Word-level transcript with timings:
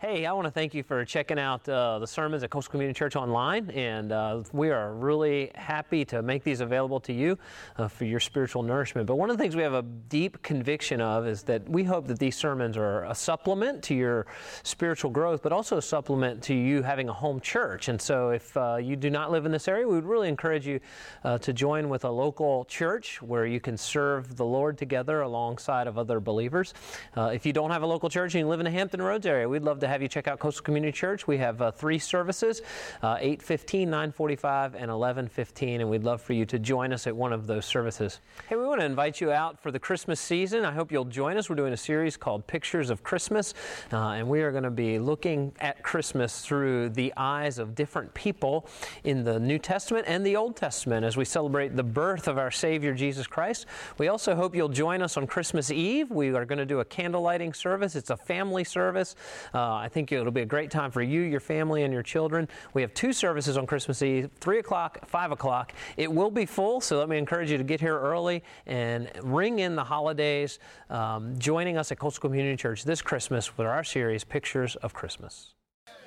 Hey, 0.00 0.26
I 0.26 0.32
want 0.32 0.44
to 0.44 0.52
thank 0.52 0.74
you 0.74 0.84
for 0.84 1.04
checking 1.04 1.40
out 1.40 1.68
uh, 1.68 1.98
the 1.98 2.06
sermons 2.06 2.44
at 2.44 2.50
Coastal 2.50 2.70
Community 2.70 2.96
Church 2.96 3.16
online, 3.16 3.68
and 3.70 4.12
uh, 4.12 4.44
we 4.52 4.70
are 4.70 4.94
really 4.94 5.50
happy 5.56 6.04
to 6.04 6.22
make 6.22 6.44
these 6.44 6.60
available 6.60 7.00
to 7.00 7.12
you 7.12 7.36
uh, 7.78 7.88
for 7.88 8.04
your 8.04 8.20
spiritual 8.20 8.62
nourishment. 8.62 9.08
But 9.08 9.16
one 9.16 9.28
of 9.28 9.36
the 9.36 9.42
things 9.42 9.56
we 9.56 9.64
have 9.64 9.74
a 9.74 9.82
deep 9.82 10.40
conviction 10.44 11.00
of 11.00 11.26
is 11.26 11.42
that 11.42 11.68
we 11.68 11.82
hope 11.82 12.06
that 12.06 12.20
these 12.20 12.36
sermons 12.36 12.76
are 12.76 13.06
a 13.06 13.14
supplement 13.14 13.82
to 13.84 13.94
your 13.96 14.28
spiritual 14.62 15.10
growth, 15.10 15.42
but 15.42 15.50
also 15.50 15.78
a 15.78 15.82
supplement 15.82 16.44
to 16.44 16.54
you 16.54 16.80
having 16.82 17.08
a 17.08 17.12
home 17.12 17.40
church. 17.40 17.88
And 17.88 18.00
so, 18.00 18.30
if 18.30 18.56
uh, 18.56 18.76
you 18.76 18.94
do 18.94 19.10
not 19.10 19.32
live 19.32 19.46
in 19.46 19.50
this 19.50 19.66
area, 19.66 19.84
we 19.84 19.96
would 19.96 20.06
really 20.06 20.28
encourage 20.28 20.64
you 20.64 20.78
uh, 21.24 21.38
to 21.38 21.52
join 21.52 21.88
with 21.88 22.04
a 22.04 22.10
local 22.10 22.66
church 22.66 23.20
where 23.20 23.46
you 23.46 23.58
can 23.58 23.76
serve 23.76 24.36
the 24.36 24.46
Lord 24.46 24.78
together 24.78 25.22
alongside 25.22 25.88
of 25.88 25.98
other 25.98 26.20
believers. 26.20 26.72
Uh, 27.16 27.32
if 27.34 27.44
you 27.44 27.52
don't 27.52 27.72
have 27.72 27.82
a 27.82 27.86
local 27.86 28.08
church 28.08 28.36
and 28.36 28.42
you 28.42 28.46
live 28.46 28.60
in 28.60 28.64
the 28.64 28.70
Hampton 28.70 29.02
Roads 29.02 29.26
area, 29.26 29.48
we'd 29.48 29.62
love 29.62 29.80
to 29.80 29.87
have 29.88 30.02
you 30.02 30.08
check 30.08 30.28
out 30.28 30.38
Coastal 30.38 30.62
Community 30.62 30.92
Church. 30.92 31.26
We 31.26 31.38
have 31.38 31.60
uh, 31.62 31.70
three 31.70 31.98
services, 31.98 32.62
uh, 33.02 33.16
815, 33.18 33.88
945, 33.88 34.74
and 34.74 34.90
1115, 34.90 35.80
and 35.80 35.90
we'd 35.90 36.04
love 36.04 36.20
for 36.20 36.34
you 36.34 36.44
to 36.46 36.58
join 36.58 36.92
us 36.92 37.06
at 37.06 37.16
one 37.16 37.32
of 37.32 37.46
those 37.46 37.64
services. 37.64 38.20
Hey, 38.48 38.56
we 38.56 38.66
want 38.66 38.80
to 38.80 38.86
invite 38.86 39.20
you 39.20 39.32
out 39.32 39.60
for 39.60 39.70
the 39.70 39.78
Christmas 39.78 40.20
season. 40.20 40.64
I 40.64 40.72
hope 40.72 40.92
you'll 40.92 41.04
join 41.04 41.36
us. 41.36 41.48
We're 41.48 41.56
doing 41.56 41.72
a 41.72 41.76
series 41.76 42.16
called 42.16 42.46
Pictures 42.46 42.90
of 42.90 43.02
Christmas, 43.02 43.54
uh, 43.92 44.10
and 44.10 44.28
we 44.28 44.42
are 44.42 44.50
going 44.50 44.64
to 44.64 44.70
be 44.70 44.98
looking 44.98 45.52
at 45.60 45.82
Christmas 45.82 46.42
through 46.42 46.90
the 46.90 47.12
eyes 47.16 47.58
of 47.58 47.74
different 47.74 48.12
people 48.14 48.68
in 49.04 49.24
the 49.24 49.40
New 49.40 49.58
Testament 49.58 50.04
and 50.06 50.24
the 50.24 50.36
Old 50.36 50.56
Testament 50.56 51.04
as 51.04 51.16
we 51.16 51.24
celebrate 51.24 51.76
the 51.76 51.82
birth 51.82 52.28
of 52.28 52.38
our 52.38 52.50
Savior 52.50 52.92
Jesus 52.94 53.26
Christ. 53.26 53.66
We 53.96 54.08
also 54.08 54.34
hope 54.34 54.54
you'll 54.54 54.68
join 54.68 55.02
us 55.02 55.16
on 55.16 55.26
Christmas 55.26 55.70
Eve. 55.70 56.10
We 56.10 56.28
are 56.30 56.44
going 56.44 56.58
to 56.58 56.66
do 56.66 56.80
a 56.80 56.84
candle 56.84 57.22
lighting 57.22 57.54
service. 57.54 57.96
It's 57.96 58.10
a 58.10 58.16
family 58.16 58.64
service. 58.64 59.16
Uh, 59.54 59.77
I 59.78 59.88
think 59.88 60.12
it'll 60.12 60.32
be 60.32 60.42
a 60.42 60.46
great 60.46 60.70
time 60.70 60.90
for 60.90 61.02
you, 61.02 61.20
your 61.20 61.40
family, 61.40 61.82
and 61.82 61.92
your 61.92 62.02
children. 62.02 62.48
We 62.74 62.82
have 62.82 62.92
two 62.94 63.12
services 63.12 63.56
on 63.56 63.66
Christmas 63.66 64.02
Eve 64.02 64.30
3 64.40 64.58
o'clock, 64.58 65.06
5 65.06 65.32
o'clock. 65.32 65.72
It 65.96 66.12
will 66.12 66.30
be 66.30 66.46
full, 66.46 66.80
so 66.80 66.98
let 66.98 67.08
me 67.08 67.18
encourage 67.18 67.50
you 67.50 67.58
to 67.58 67.64
get 67.64 67.80
here 67.80 67.98
early 67.98 68.42
and 68.66 69.10
ring 69.22 69.60
in 69.60 69.76
the 69.76 69.84
holidays, 69.84 70.58
um, 70.90 71.38
joining 71.38 71.76
us 71.76 71.92
at 71.92 71.98
Coastal 71.98 72.28
Community 72.28 72.56
Church 72.56 72.84
this 72.84 73.02
Christmas 73.02 73.56
with 73.56 73.66
our 73.66 73.84
series, 73.84 74.24
Pictures 74.24 74.76
of 74.76 74.92
Christmas. 74.92 75.54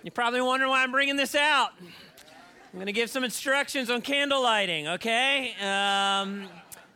You're 0.03 0.11
probably 0.11 0.41
wondering 0.41 0.71
why 0.71 0.83
I'm 0.83 0.91
bringing 0.91 1.15
this 1.15 1.35
out. 1.35 1.71
I'm 1.79 2.77
going 2.77 2.85
to 2.85 2.93
give 2.93 3.09
some 3.09 3.23
instructions 3.23 3.89
on 3.89 4.01
candle 4.01 4.41
lighting, 4.41 4.87
okay? 4.87 5.53
Um, 5.61 6.47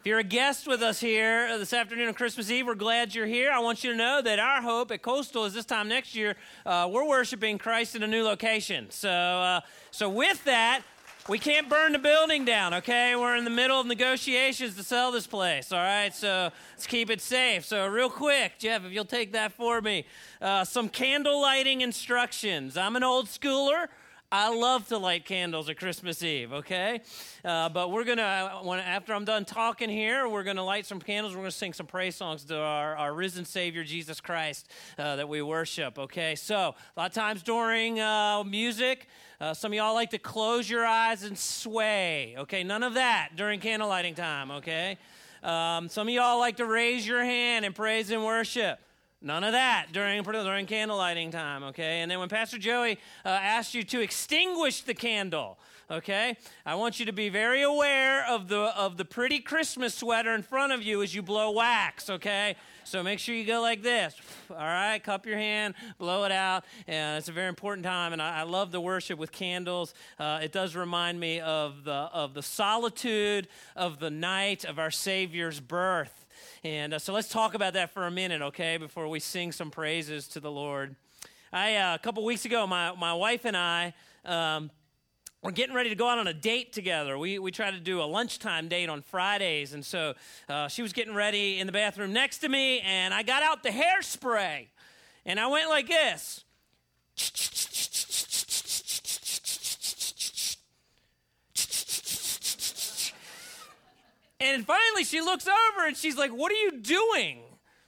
if 0.05 0.09
you're 0.09 0.19
a 0.19 0.23
guest 0.23 0.67
with 0.67 0.83
us 0.83 0.99
here 0.99 1.57
this 1.57 1.73
afternoon 1.73 2.09
on 2.09 2.13
Christmas 2.13 2.51
Eve, 2.51 2.67
we're 2.67 2.75
glad 2.75 3.15
you're 3.15 3.25
here. 3.25 3.51
I 3.51 3.57
want 3.57 3.83
you 3.83 3.89
to 3.89 3.97
know 3.97 4.21
that 4.21 4.37
our 4.37 4.61
hope 4.61 4.91
at 4.91 5.01
Coastal 5.01 5.45
is 5.45 5.55
this 5.55 5.65
time 5.65 5.87
next 5.87 6.15
year, 6.15 6.35
uh, 6.63 6.87
we're 6.91 7.07
worshiping 7.07 7.57
Christ 7.57 7.95
in 7.95 8.03
a 8.03 8.07
new 8.07 8.23
location. 8.23 8.91
So, 8.91 9.09
uh, 9.09 9.61
so 9.89 10.07
with 10.07 10.43
that, 10.43 10.83
we 11.27 11.39
can't 11.39 11.67
burn 11.67 11.91
the 11.91 11.97
building 11.97 12.45
down, 12.45 12.75
okay? 12.75 13.15
We're 13.15 13.35
in 13.35 13.45
the 13.45 13.49
middle 13.49 13.79
of 13.79 13.87
negotiations 13.87 14.75
to 14.75 14.83
sell 14.83 15.11
this 15.11 15.25
place, 15.25 15.71
all 15.71 15.79
right? 15.79 16.13
So 16.13 16.51
let's 16.73 16.85
keep 16.85 17.09
it 17.09 17.19
safe. 17.19 17.65
So, 17.65 17.87
real 17.87 18.11
quick, 18.11 18.59
Jeff, 18.59 18.85
if 18.85 18.91
you'll 18.91 19.05
take 19.05 19.31
that 19.31 19.53
for 19.53 19.81
me, 19.81 20.05
uh, 20.39 20.65
some 20.65 20.87
candle 20.87 21.41
lighting 21.41 21.81
instructions. 21.81 22.77
I'm 22.77 22.95
an 22.95 23.03
old 23.03 23.25
schooler. 23.25 23.87
I 24.31 24.53
love 24.53 24.87
to 24.87 24.97
light 24.97 25.23
candles 25.23 25.69
at 25.69 25.77
Christmas 25.77 26.23
Eve, 26.23 26.51
okay? 26.51 27.01
Uh, 27.43 27.69
but 27.69 27.91
we're 27.91 28.03
going 28.03 28.17
to, 28.17 28.59
when 28.63 28.79
after 28.79 29.13
I'm 29.13 29.23
done 29.23 29.45
talking 29.45 29.87
here, 29.87 30.27
we're 30.27 30.43
going 30.43 30.55
to 30.55 30.63
light 30.63 30.87
some 30.87 30.99
candles. 30.99 31.33
We're 31.33 31.41
going 31.41 31.51
to 31.51 31.57
sing 31.57 31.73
some 31.73 31.85
praise 31.85 32.15
songs 32.15 32.43
to 32.45 32.57
our, 32.57 32.95
our 32.95 33.13
risen 33.13 33.45
Savior, 33.45 33.83
Jesus 33.83 34.19
Christ, 34.19 34.71
uh, 34.97 35.17
that 35.17 35.29
we 35.29 35.43
worship, 35.43 35.99
okay? 35.99 36.33
So, 36.35 36.55
a 36.55 36.99
lot 36.99 37.07
of 37.07 37.13
times 37.13 37.43
during 37.43 37.99
uh, 37.99 38.43
music, 38.43 39.07
uh, 39.39 39.53
some 39.53 39.71
of 39.71 39.75
y'all 39.75 39.93
like 39.93 40.09
to 40.09 40.19
close 40.19 40.67
your 40.67 40.85
eyes 40.85 41.23
and 41.23 41.37
sway, 41.37 42.35
okay? 42.39 42.63
None 42.63 42.81
of 42.81 42.95
that 42.95 43.29
during 43.35 43.59
candle 43.59 43.89
lighting 43.89 44.15
time, 44.15 44.49
okay? 44.49 44.97
Um, 45.43 45.87
some 45.87 46.07
of 46.07 46.13
y'all 46.13 46.39
like 46.39 46.57
to 46.57 46.65
raise 46.65 47.07
your 47.07 47.23
hand 47.23 47.63
and 47.63 47.75
praise 47.75 48.09
and 48.09 48.25
worship. 48.25 48.79
None 49.21 49.43
of 49.43 49.53
that 49.53 49.87
during, 49.91 50.21
during 50.21 50.65
candle 50.65 50.97
lighting 50.97 51.31
time, 51.31 51.63
okay? 51.63 52.01
And 52.01 52.11
then 52.11 52.19
when 52.19 52.29
Pastor 52.29 52.57
Joey 52.57 52.99
uh, 53.25 53.29
asks 53.29 53.73
you 53.73 53.81
to 53.83 54.01
extinguish 54.01 54.81
the 54.81 54.93
candle, 54.93 55.57
okay? 55.89 56.37
I 56.65 56.75
want 56.75 56.99
you 56.99 57.05
to 57.07 57.13
be 57.13 57.29
very 57.29 57.63
aware 57.63 58.25
of 58.27 58.49
the, 58.49 58.57
of 58.77 58.97
the 58.97 59.05
pretty 59.05 59.39
Christmas 59.39 59.95
sweater 59.95 60.35
in 60.35 60.43
front 60.43 60.73
of 60.73 60.83
you 60.83 61.01
as 61.01 61.15
you 61.15 61.21
blow 61.23 61.51
wax, 61.51 62.09
okay? 62.09 62.55
So 62.83 63.01
make 63.01 63.17
sure 63.17 63.33
you 63.33 63.45
go 63.45 63.61
like 63.61 63.81
this, 63.81 64.15
all 64.51 64.57
right? 64.57 64.99
Cup 65.03 65.25
your 65.25 65.37
hand, 65.37 65.73
blow 65.97 66.25
it 66.25 66.31
out. 66.31 66.65
And 66.85 67.17
it's 67.17 67.29
a 67.29 67.31
very 67.31 67.47
important 67.47 67.83
time, 67.83 68.13
and 68.13 68.21
I, 68.21 68.41
I 68.41 68.43
love 68.43 68.71
the 68.71 68.81
worship 68.81 69.17
with 69.17 69.31
candles. 69.31 69.95
Uh, 70.19 70.39
it 70.43 70.51
does 70.51 70.75
remind 70.75 71.19
me 71.19 71.39
of 71.39 71.83
the, 71.83 71.91
of 71.91 72.35
the 72.35 72.43
solitude 72.43 73.47
of 73.75 73.99
the 73.99 74.11
night 74.11 74.65
of 74.65 74.77
our 74.77 74.91
Savior's 74.91 75.59
birth. 75.59 76.24
And 76.63 76.93
uh, 76.93 76.99
so 76.99 77.13
let's 77.13 77.29
talk 77.29 77.53
about 77.53 77.73
that 77.73 77.91
for 77.91 78.07
a 78.07 78.11
minute, 78.11 78.41
okay, 78.41 78.77
before 78.77 79.07
we 79.07 79.19
sing 79.19 79.51
some 79.51 79.71
praises 79.71 80.27
to 80.29 80.39
the 80.39 80.51
Lord. 80.51 80.95
I, 81.53 81.75
uh, 81.75 81.95
a 81.95 81.99
couple 81.99 82.23
weeks 82.25 82.45
ago, 82.45 82.67
my, 82.67 82.93
my 82.95 83.13
wife 83.13 83.45
and 83.45 83.55
I, 83.55 83.93
um, 84.25 84.71
we're 85.41 85.51
getting 85.51 85.75
ready 85.75 85.89
to 85.89 85.95
go 85.95 86.09
out 86.09 86.17
on 86.17 86.27
a 86.27 86.33
date 86.33 86.73
together. 86.73 87.19
We, 87.19 87.37
we 87.37 87.51
try 87.51 87.69
to 87.69 87.79
do 87.79 88.01
a 88.01 88.05
lunchtime 88.05 88.67
date 88.67 88.89
on 88.89 89.03
Fridays. 89.03 89.73
And 89.73 89.85
so 89.85 90.15
uh, 90.49 90.67
she 90.67 90.81
was 90.81 90.91
getting 90.91 91.13
ready 91.13 91.59
in 91.59 91.67
the 91.67 91.73
bathroom 91.73 92.13
next 92.13 92.39
to 92.39 92.49
me, 92.49 92.79
and 92.79 93.13
I 93.13 93.21
got 93.21 93.43
out 93.43 93.61
the 93.61 93.69
hairspray. 93.69 94.67
And 95.23 95.39
I 95.39 95.47
went 95.47 95.69
like 95.69 95.87
this. 95.87 96.43
And 104.55 104.65
finally, 104.65 105.03
she 105.03 105.19
looks 105.19 105.47
over 105.49 105.85
and 105.85 105.97
she's 105.97 106.15
like, 106.15 106.31
What 106.31 106.49
are 106.49 106.55
you 106.55 106.79
doing? 106.79 107.41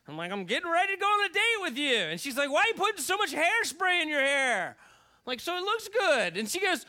I'm 0.05 0.17
like, 0.17 0.33
I'm 0.33 0.43
getting 0.43 0.69
ready 0.69 0.95
to 0.95 0.99
go 0.99 1.05
on 1.05 1.29
a 1.29 1.33
date 1.33 1.61
with 1.61 1.77
you. 1.77 1.95
And 1.95 2.19
she's 2.19 2.35
like, 2.35 2.51
Why 2.51 2.59
are 2.59 2.67
you 2.67 2.73
putting 2.73 3.01
so 3.01 3.15
much 3.15 3.33
hairspray 3.33 4.01
in 4.01 4.09
your 4.09 4.19
hair? 4.19 4.75
I'm 4.75 5.23
like, 5.25 5.39
so 5.39 5.55
it 5.55 5.61
looks 5.61 5.87
good. 5.87 6.35
And 6.35 6.49
she 6.49 6.59
goes, 6.59 6.85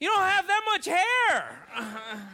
You 0.00 0.08
don't 0.08 0.18
have 0.18 0.48
that 0.48 0.62
much 0.66 0.86
hair. 0.86 1.58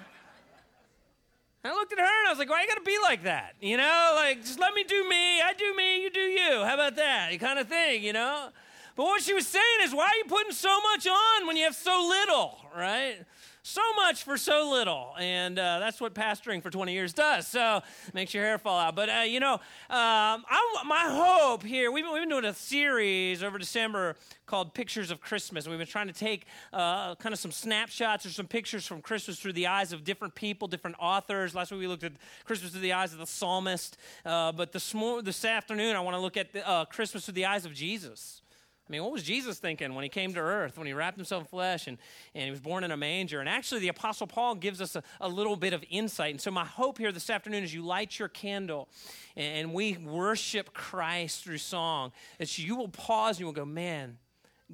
I 1.64 1.72
looked 1.72 1.92
at 1.92 1.98
her 1.98 2.04
and 2.04 2.28
I 2.28 2.30
was 2.30 2.38
like, 2.38 2.48
Why 2.48 2.62
you 2.62 2.68
gotta 2.68 2.80
be 2.80 2.96
like 3.02 3.24
that? 3.24 3.56
You 3.60 3.76
know, 3.76 4.12
like, 4.14 4.40
just 4.40 4.58
let 4.58 4.72
me 4.72 4.82
do 4.82 5.06
me. 5.06 5.42
I 5.42 5.52
do 5.52 5.74
me, 5.76 6.02
you 6.02 6.08
do 6.08 6.20
you. 6.20 6.64
How 6.64 6.72
about 6.72 6.96
that? 6.96 7.30
You 7.30 7.38
kind 7.38 7.58
of 7.58 7.68
thing, 7.68 8.02
you 8.02 8.14
know? 8.14 8.48
But 8.96 9.04
what 9.04 9.22
she 9.22 9.34
was 9.34 9.46
saying 9.46 9.80
is, 9.82 9.94
Why 9.94 10.06
are 10.06 10.16
you 10.16 10.24
putting 10.28 10.52
so 10.52 10.80
much 10.80 11.06
on 11.06 11.46
when 11.46 11.58
you 11.58 11.64
have 11.64 11.76
so 11.76 12.06
little, 12.08 12.56
right? 12.74 13.16
So 13.66 13.82
much 13.96 14.22
for 14.22 14.36
so 14.36 14.70
little. 14.70 15.14
And 15.18 15.58
uh, 15.58 15.80
that's 15.80 16.00
what 16.00 16.14
pastoring 16.14 16.62
for 16.62 16.70
20 16.70 16.92
years 16.92 17.12
does. 17.12 17.48
So 17.48 17.82
makes 18.14 18.32
your 18.32 18.44
hair 18.44 18.58
fall 18.58 18.78
out. 18.78 18.94
But, 18.94 19.08
uh, 19.08 19.20
you 19.26 19.40
know, 19.40 19.54
um, 19.54 19.60
I, 19.90 20.82
my 20.86 21.04
hope 21.08 21.64
here, 21.64 21.90
we've, 21.90 22.04
we've, 22.04 22.22
been 22.22 22.28
doing 22.28 22.44
a 22.44 22.54
series 22.54 23.42
over 23.42 23.58
December 23.58 24.14
called 24.46 24.72
Pictures 24.72 25.10
of 25.10 25.20
Christmas. 25.20 25.66
We've 25.66 25.78
been 25.78 25.86
trying 25.86 26.06
to 26.06 26.12
take 26.12 26.46
uh, 26.72 27.16
kind 27.16 27.32
of 27.32 27.40
some 27.40 27.50
snapshots 27.50 28.24
or 28.24 28.30
some 28.30 28.46
pictures 28.46 28.86
from 28.86 29.02
Christmas 29.02 29.40
through 29.40 29.54
the 29.54 29.66
eyes 29.66 29.92
of 29.92 30.04
different 30.04 30.36
people, 30.36 30.68
different 30.68 30.96
authors. 31.00 31.52
Last 31.52 31.72
week 31.72 31.80
we 31.80 31.88
looked 31.88 32.04
at 32.04 32.12
Christmas 32.44 32.70
through 32.70 32.82
the 32.82 32.92
eyes 32.92 33.12
of 33.12 33.18
the 33.18 33.26
psalmist. 33.26 33.96
Uh, 34.24 34.52
but 34.52 34.70
this, 34.72 34.94
this 35.24 35.44
afternoon 35.44 35.96
I 35.96 36.00
want 36.00 36.14
to 36.14 36.20
look 36.20 36.36
at 36.36 36.52
the, 36.52 36.66
uh, 36.66 36.84
Christmas 36.84 37.24
through 37.24 37.34
the 37.34 37.46
eyes 37.46 37.64
of 37.64 37.74
Jesus. 37.74 38.42
I 38.88 38.92
mean, 38.92 39.02
what 39.02 39.12
was 39.12 39.24
Jesus 39.24 39.58
thinking 39.58 39.94
when 39.96 40.04
he 40.04 40.08
came 40.08 40.32
to 40.34 40.40
earth, 40.40 40.78
when 40.78 40.86
he 40.86 40.92
wrapped 40.92 41.16
himself 41.16 41.42
in 41.42 41.48
flesh 41.48 41.88
and, 41.88 41.98
and 42.34 42.44
he 42.44 42.50
was 42.50 42.60
born 42.60 42.84
in 42.84 42.92
a 42.92 42.96
manger? 42.96 43.40
And 43.40 43.48
actually, 43.48 43.80
the 43.80 43.88
Apostle 43.88 44.28
Paul 44.28 44.54
gives 44.54 44.80
us 44.80 44.94
a, 44.94 45.02
a 45.20 45.28
little 45.28 45.56
bit 45.56 45.72
of 45.72 45.84
insight. 45.90 46.30
And 46.30 46.40
so, 46.40 46.52
my 46.52 46.64
hope 46.64 46.98
here 46.98 47.10
this 47.10 47.28
afternoon 47.28 47.64
is 47.64 47.74
you 47.74 47.84
light 47.84 48.16
your 48.16 48.28
candle 48.28 48.88
and 49.36 49.74
we 49.74 49.96
worship 49.96 50.72
Christ 50.72 51.42
through 51.42 51.58
song, 51.58 52.12
is 52.38 52.58
you 52.60 52.76
will 52.76 52.88
pause 52.88 53.36
and 53.36 53.40
you 53.40 53.46
will 53.46 53.52
go, 53.52 53.64
man, 53.64 54.18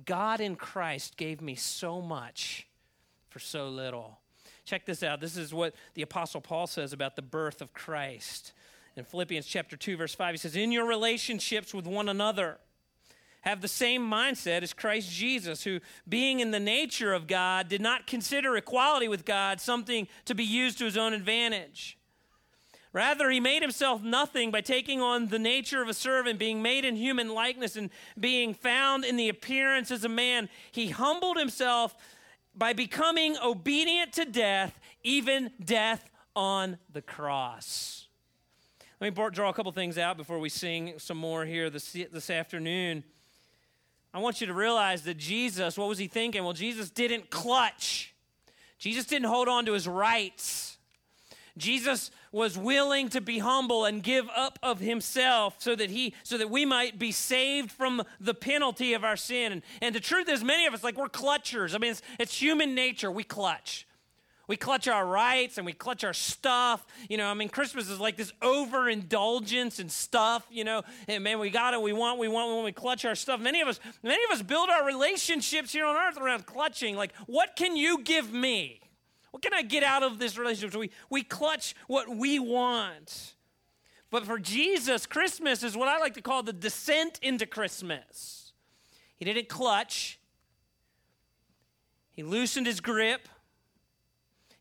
God 0.04 0.40
in 0.40 0.56
Christ 0.56 1.16
gave 1.16 1.40
me 1.40 1.54
so 1.54 2.02
much 2.02 2.66
for 3.30 3.38
so 3.38 3.68
little. 3.68 4.18
Check 4.66 4.84
this 4.84 5.02
out. 5.02 5.20
This 5.20 5.38
is 5.38 5.54
what 5.54 5.74
the 5.94 6.02
Apostle 6.02 6.42
Paul 6.42 6.66
says 6.66 6.92
about 6.92 7.16
the 7.16 7.22
birth 7.22 7.62
of 7.62 7.72
Christ. 7.72 8.52
In 8.94 9.04
Philippians 9.04 9.46
chapter 9.46 9.76
2, 9.76 9.96
verse 9.96 10.14
5, 10.14 10.34
he 10.34 10.38
says, 10.38 10.54
In 10.54 10.70
your 10.70 10.86
relationships 10.86 11.72
with 11.72 11.86
one 11.86 12.10
another, 12.10 12.58
have 13.42 13.60
the 13.60 13.68
same 13.68 14.02
mindset 14.02 14.62
as 14.62 14.72
Christ 14.72 15.10
Jesus, 15.10 15.64
who, 15.64 15.80
being 16.08 16.40
in 16.40 16.50
the 16.50 16.60
nature 16.60 17.12
of 17.12 17.26
God, 17.26 17.68
did 17.68 17.80
not 17.80 18.06
consider 18.06 18.56
equality 18.56 19.08
with 19.08 19.24
God 19.24 19.60
something 19.60 20.08
to 20.24 20.34
be 20.34 20.44
used 20.44 20.78
to 20.78 20.84
his 20.84 20.96
own 20.96 21.12
advantage. 21.12 21.98
Rather, 22.92 23.30
he 23.30 23.40
made 23.40 23.62
himself 23.62 24.02
nothing 24.02 24.50
by 24.50 24.60
taking 24.60 25.00
on 25.00 25.28
the 25.28 25.38
nature 25.38 25.82
of 25.82 25.88
a 25.88 25.94
servant, 25.94 26.38
being 26.38 26.60
made 26.60 26.84
in 26.84 26.94
human 26.94 27.30
likeness, 27.30 27.74
and 27.74 27.90
being 28.20 28.52
found 28.52 29.04
in 29.04 29.16
the 29.16 29.28
appearance 29.28 29.90
as 29.90 30.04
a 30.04 30.10
man. 30.10 30.48
He 30.70 30.90
humbled 30.90 31.38
himself 31.38 31.96
by 32.54 32.74
becoming 32.74 33.36
obedient 33.42 34.12
to 34.12 34.24
death, 34.26 34.78
even 35.02 35.50
death 35.64 36.10
on 36.36 36.78
the 36.92 37.02
cross. 37.02 38.08
Let 39.00 39.16
me 39.16 39.28
draw 39.32 39.48
a 39.48 39.52
couple 39.54 39.72
things 39.72 39.98
out 39.98 40.16
before 40.16 40.38
we 40.38 40.48
sing 40.48 40.94
some 40.98 41.16
more 41.16 41.44
here 41.44 41.70
this, 41.70 41.92
this 41.92 42.30
afternoon. 42.30 43.02
I 44.14 44.18
want 44.18 44.40
you 44.40 44.46
to 44.46 44.54
realize 44.54 45.02
that 45.02 45.16
Jesus, 45.16 45.78
what 45.78 45.88
was 45.88 45.98
he 45.98 46.06
thinking? 46.06 46.44
Well, 46.44 46.52
Jesus 46.52 46.90
didn't 46.90 47.30
clutch, 47.30 48.14
Jesus 48.78 49.06
didn't 49.06 49.28
hold 49.28 49.48
on 49.48 49.66
to 49.66 49.72
his 49.72 49.86
rights. 49.86 50.68
Jesus 51.58 52.10
was 52.32 52.56
willing 52.56 53.10
to 53.10 53.20
be 53.20 53.38
humble 53.38 53.84
and 53.84 54.02
give 54.02 54.26
up 54.34 54.58
of 54.62 54.80
himself 54.80 55.56
so 55.58 55.76
that 55.76 55.90
he 55.90 56.14
so 56.22 56.38
that 56.38 56.48
we 56.48 56.64
might 56.64 56.98
be 56.98 57.12
saved 57.12 57.70
from 57.70 58.02
the 58.18 58.32
penalty 58.32 58.94
of 58.94 59.04
our 59.04 59.16
sin. 59.16 59.52
And, 59.52 59.62
and 59.82 59.94
the 59.94 60.00
truth 60.00 60.30
is 60.30 60.42
many 60.42 60.64
of 60.64 60.72
us 60.72 60.82
like 60.82 60.96
we're 60.96 61.08
clutchers. 61.08 61.74
I 61.74 61.78
mean 61.78 61.90
it's, 61.90 62.02
it's 62.18 62.40
human 62.40 62.74
nature. 62.74 63.10
We 63.10 63.22
clutch. 63.22 63.86
We 64.52 64.58
clutch 64.58 64.86
our 64.86 65.06
rights 65.06 65.56
and 65.56 65.64
we 65.64 65.72
clutch 65.72 66.04
our 66.04 66.12
stuff. 66.12 66.86
You 67.08 67.16
know, 67.16 67.26
I 67.26 67.32
mean, 67.32 67.48
Christmas 67.48 67.88
is 67.88 67.98
like 67.98 68.18
this 68.18 68.34
overindulgence 68.42 69.78
and 69.78 69.90
stuff, 69.90 70.46
you 70.50 70.62
know. 70.62 70.82
And 71.08 71.24
man, 71.24 71.38
we 71.38 71.48
got 71.48 71.72
it, 71.72 71.80
we 71.80 71.94
want, 71.94 72.18
we 72.18 72.28
want, 72.28 72.54
when 72.54 72.62
we 72.62 72.70
clutch 72.70 73.06
our 73.06 73.14
stuff. 73.14 73.40
Many 73.40 73.62
of 73.62 73.68
us, 73.68 73.80
many 74.02 74.22
of 74.24 74.30
us 74.30 74.42
build 74.42 74.68
our 74.68 74.84
relationships 74.84 75.72
here 75.72 75.86
on 75.86 75.96
earth 75.96 76.18
around 76.18 76.44
clutching. 76.44 76.96
Like, 76.96 77.14
what 77.24 77.56
can 77.56 77.76
you 77.76 78.02
give 78.02 78.30
me? 78.30 78.82
What 79.30 79.42
can 79.42 79.54
I 79.54 79.62
get 79.62 79.84
out 79.84 80.02
of 80.02 80.18
this 80.18 80.36
relationship? 80.36 80.74
So 80.74 80.80
we, 80.80 80.90
we 81.08 81.22
clutch 81.22 81.74
what 81.86 82.14
we 82.14 82.38
want. 82.38 83.32
But 84.10 84.26
for 84.26 84.38
Jesus, 84.38 85.06
Christmas 85.06 85.62
is 85.62 85.78
what 85.78 85.88
I 85.88 85.96
like 85.96 86.12
to 86.12 86.20
call 86.20 86.42
the 86.42 86.52
descent 86.52 87.18
into 87.22 87.46
Christmas. 87.46 88.52
He 89.16 89.24
didn't 89.24 89.48
clutch, 89.48 90.18
he 92.10 92.22
loosened 92.22 92.66
his 92.66 92.82
grip, 92.82 93.30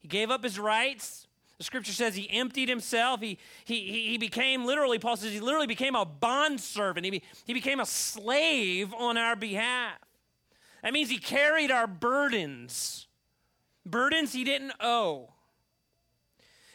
he 0.01 0.07
gave 0.07 0.29
up 0.29 0.43
his 0.43 0.59
rights. 0.59 1.27
The 1.57 1.63
scripture 1.63 1.93
says 1.93 2.15
he 2.15 2.29
emptied 2.29 2.69
himself. 2.69 3.21
He, 3.21 3.37
he, 3.65 4.09
he 4.09 4.17
became 4.17 4.65
literally, 4.65 4.97
Paul 4.97 5.15
says, 5.15 5.31
he 5.31 5.39
literally 5.39 5.67
became 5.67 5.95
a 5.95 6.05
bondservant. 6.05 7.05
He, 7.05 7.11
be, 7.11 7.23
he 7.45 7.53
became 7.53 7.79
a 7.79 7.85
slave 7.85 8.93
on 8.93 9.17
our 9.17 9.35
behalf. 9.35 9.99
That 10.81 10.93
means 10.93 11.09
he 11.09 11.19
carried 11.19 11.69
our 11.69 11.85
burdens 11.85 13.07
burdens 13.85 14.33
he 14.33 14.43
didn't 14.43 14.73
owe. 14.79 15.29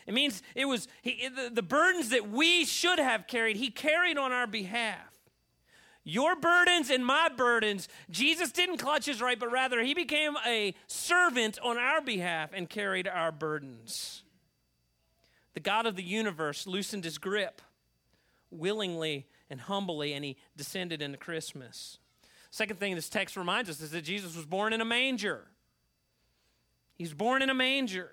It 0.06 0.14
means 0.14 0.42
it 0.54 0.66
was 0.66 0.86
he, 1.02 1.28
the, 1.28 1.50
the 1.52 1.62
burdens 1.62 2.10
that 2.10 2.28
we 2.28 2.64
should 2.64 2.98
have 2.98 3.26
carried, 3.26 3.56
he 3.56 3.70
carried 3.70 4.18
on 4.18 4.32
our 4.32 4.46
behalf. 4.46 5.15
Your 6.08 6.36
burdens 6.36 6.88
and 6.88 7.04
my 7.04 7.28
burdens, 7.28 7.88
Jesus 8.08 8.52
didn't 8.52 8.76
clutch 8.76 9.06
his 9.06 9.20
right, 9.20 9.36
but 9.36 9.50
rather 9.50 9.82
he 9.82 9.92
became 9.92 10.36
a 10.46 10.72
servant 10.86 11.58
on 11.64 11.76
our 11.76 12.00
behalf 12.00 12.50
and 12.54 12.70
carried 12.70 13.08
our 13.08 13.32
burdens. 13.32 14.22
The 15.54 15.60
God 15.60 15.84
of 15.84 15.96
the 15.96 16.04
universe 16.04 16.64
loosened 16.64 17.02
his 17.02 17.18
grip 17.18 17.60
willingly 18.52 19.26
and 19.50 19.62
humbly, 19.62 20.12
and 20.12 20.24
he 20.24 20.36
descended 20.56 21.02
into 21.02 21.18
Christmas. 21.18 21.98
Second 22.52 22.78
thing 22.78 22.94
this 22.94 23.08
text 23.08 23.36
reminds 23.36 23.68
us 23.68 23.80
is 23.80 23.90
that 23.90 24.02
Jesus 24.02 24.36
was 24.36 24.46
born 24.46 24.72
in 24.72 24.80
a 24.80 24.84
manger. 24.84 25.48
He's 26.94 27.14
born 27.14 27.42
in 27.42 27.50
a 27.50 27.54
manger. 27.54 28.12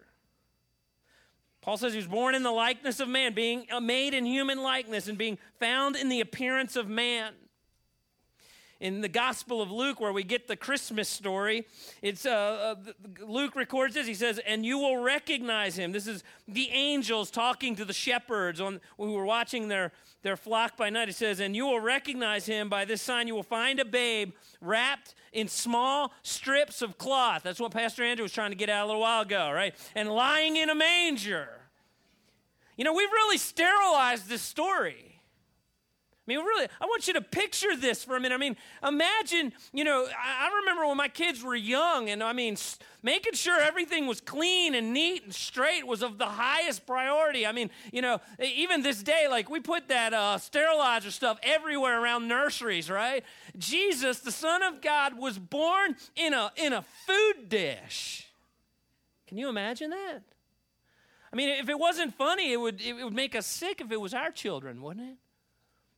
Paul 1.62 1.78
says 1.78 1.94
he 1.94 1.98
was 1.98 2.08
born 2.08 2.34
in 2.34 2.42
the 2.42 2.52
likeness 2.52 3.00
of 3.00 3.08
man, 3.08 3.36
being 3.36 3.68
made 3.84 4.16
in 4.16 4.26
human 4.26 4.64
likeness 4.64 5.08
and 5.08 5.16
being 5.16 5.38
found 5.60 5.96
in 5.96 6.10
the 6.10 6.22
appearance 6.22 6.76
of 6.76 6.90
man. 6.90 7.34
In 8.84 9.00
the 9.00 9.08
Gospel 9.08 9.62
of 9.62 9.72
Luke, 9.72 10.02
where 10.02 10.12
we 10.12 10.24
get 10.24 10.50
the 10.50 10.58
Christmas 10.58 11.08
story, 11.08 11.66
it's 12.02 12.26
uh, 12.26 12.76
uh, 12.76 12.92
Luke 13.26 13.56
records 13.56 13.94
this. 13.94 14.06
He 14.06 14.14
says, 14.14 14.40
"And 14.46 14.66
you 14.66 14.78
will 14.78 14.98
recognize 14.98 15.78
him." 15.78 15.94
This 15.94 16.06
is 16.06 16.22
the 16.50 16.70
angels 16.70 17.32
talking 17.32 17.78
to 17.78 17.86
the 17.86 17.94
shepherds 17.94 18.60
on 18.60 18.82
who 18.98 19.14
were 19.14 19.24
watching 19.24 19.70
their 19.70 19.94
their 20.22 20.36
flock 20.36 20.76
by 20.76 20.90
night. 20.90 21.08
He 21.08 21.14
says, 21.14 21.40
And 21.40 21.56
you 21.56 21.66
will 21.66 21.80
recognize 21.80 22.46
him 22.46 22.70
by 22.70 22.86
this 22.86 23.02
sign. 23.02 23.28
You 23.28 23.36
will 23.36 23.44
find 23.44 23.80
a 23.80 23.86
babe 23.86 24.34
wrapped 24.60 25.16
in 25.32 25.48
small 25.48 26.12
strips 26.24 26.82
of 26.82 26.98
cloth. 26.98 27.44
That's 27.44 27.60
what 27.60 27.72
Pastor 27.72 28.04
Andrew 28.04 28.24
was 28.24 28.32
trying 28.32 28.52
to 28.52 28.58
get 28.58 28.70
out 28.70 28.86
a 28.86 28.88
little 28.88 29.02
while 29.02 29.22
ago, 29.22 29.52
right? 29.52 29.76
And 29.96 30.10
lying 30.10 30.56
in 30.56 30.70
a 30.70 30.76
manger. 30.76 31.50
You 32.78 32.86
know, 32.86 32.94
we've 32.94 33.12
really 33.12 33.38
sterilized 33.38 34.28
this 34.28 34.42
story. 34.42 35.13
I 36.26 36.32
mean, 36.32 36.40
really, 36.40 36.68
I 36.80 36.86
want 36.86 37.06
you 37.06 37.14
to 37.16 37.22
picture 37.22 37.76
this 37.76 38.06
for 38.06 38.16
a 38.16 38.20
minute. 38.20 38.36
I 38.36 38.38
mean, 38.38 38.56
imagine, 38.82 39.52
you 39.74 39.84
know, 39.84 40.08
I, 40.18 40.50
remember 40.62 40.88
when 40.88 40.96
my 40.96 41.10
kids 41.10 41.44
were 41.44 41.56
young, 41.56 42.10
and 42.10 42.24
I 42.24 42.32
mean, 42.32 42.56
making 43.02 43.34
sure 43.34 43.60
everything 43.60 44.08
was 44.08 44.22
clean 44.22 44.74
and 44.74 44.94
neat 44.94 45.26
and 45.26 45.36
straight 45.36 45.86
was 45.86 46.02
of 46.02 46.18
the 46.18 46.26
highest 46.26 46.88
priority. 46.88 47.46
I 47.46 47.52
mean, 47.52 47.70
you 47.92 48.02
know, 48.02 48.22
even 48.40 48.84
this 48.84 49.04
day, 49.04 49.28
like 49.30 49.50
we 49.50 49.60
put 49.60 49.90
that 49.90 50.14
uh, 50.14 50.38
sterilizer 50.38 51.12
stuff 51.12 51.40
everywhere 51.44 52.02
around 52.02 52.30
nurseries, 52.30 52.90
right? 52.90 53.26
Jesus, 53.58 54.20
the 54.20 54.32
Son 54.32 54.64
of 54.64 54.82
God, 54.82 55.18
was 55.18 55.38
born 55.38 55.98
in 56.16 56.34
a 56.34 56.54
in 56.56 56.72
a 56.72 56.86
food 57.06 57.50
dish. 57.50 58.30
Can 59.28 59.38
you 59.38 59.50
imagine 59.50 59.90
that? 59.90 60.22
I 61.34 61.36
mean, 61.36 61.50
if 61.50 61.68
it 61.68 61.78
wasn't 61.78 62.14
funny, 62.14 62.54
it 62.54 62.58
would 62.58 62.80
it 62.80 62.94
would 63.04 63.14
make 63.14 63.36
us 63.36 63.46
sick 63.46 63.82
if 63.82 63.92
it 63.92 64.00
was 64.00 64.14
our 64.14 64.32
children, 64.32 64.82
wouldn't 64.82 65.10
it? 65.10 65.18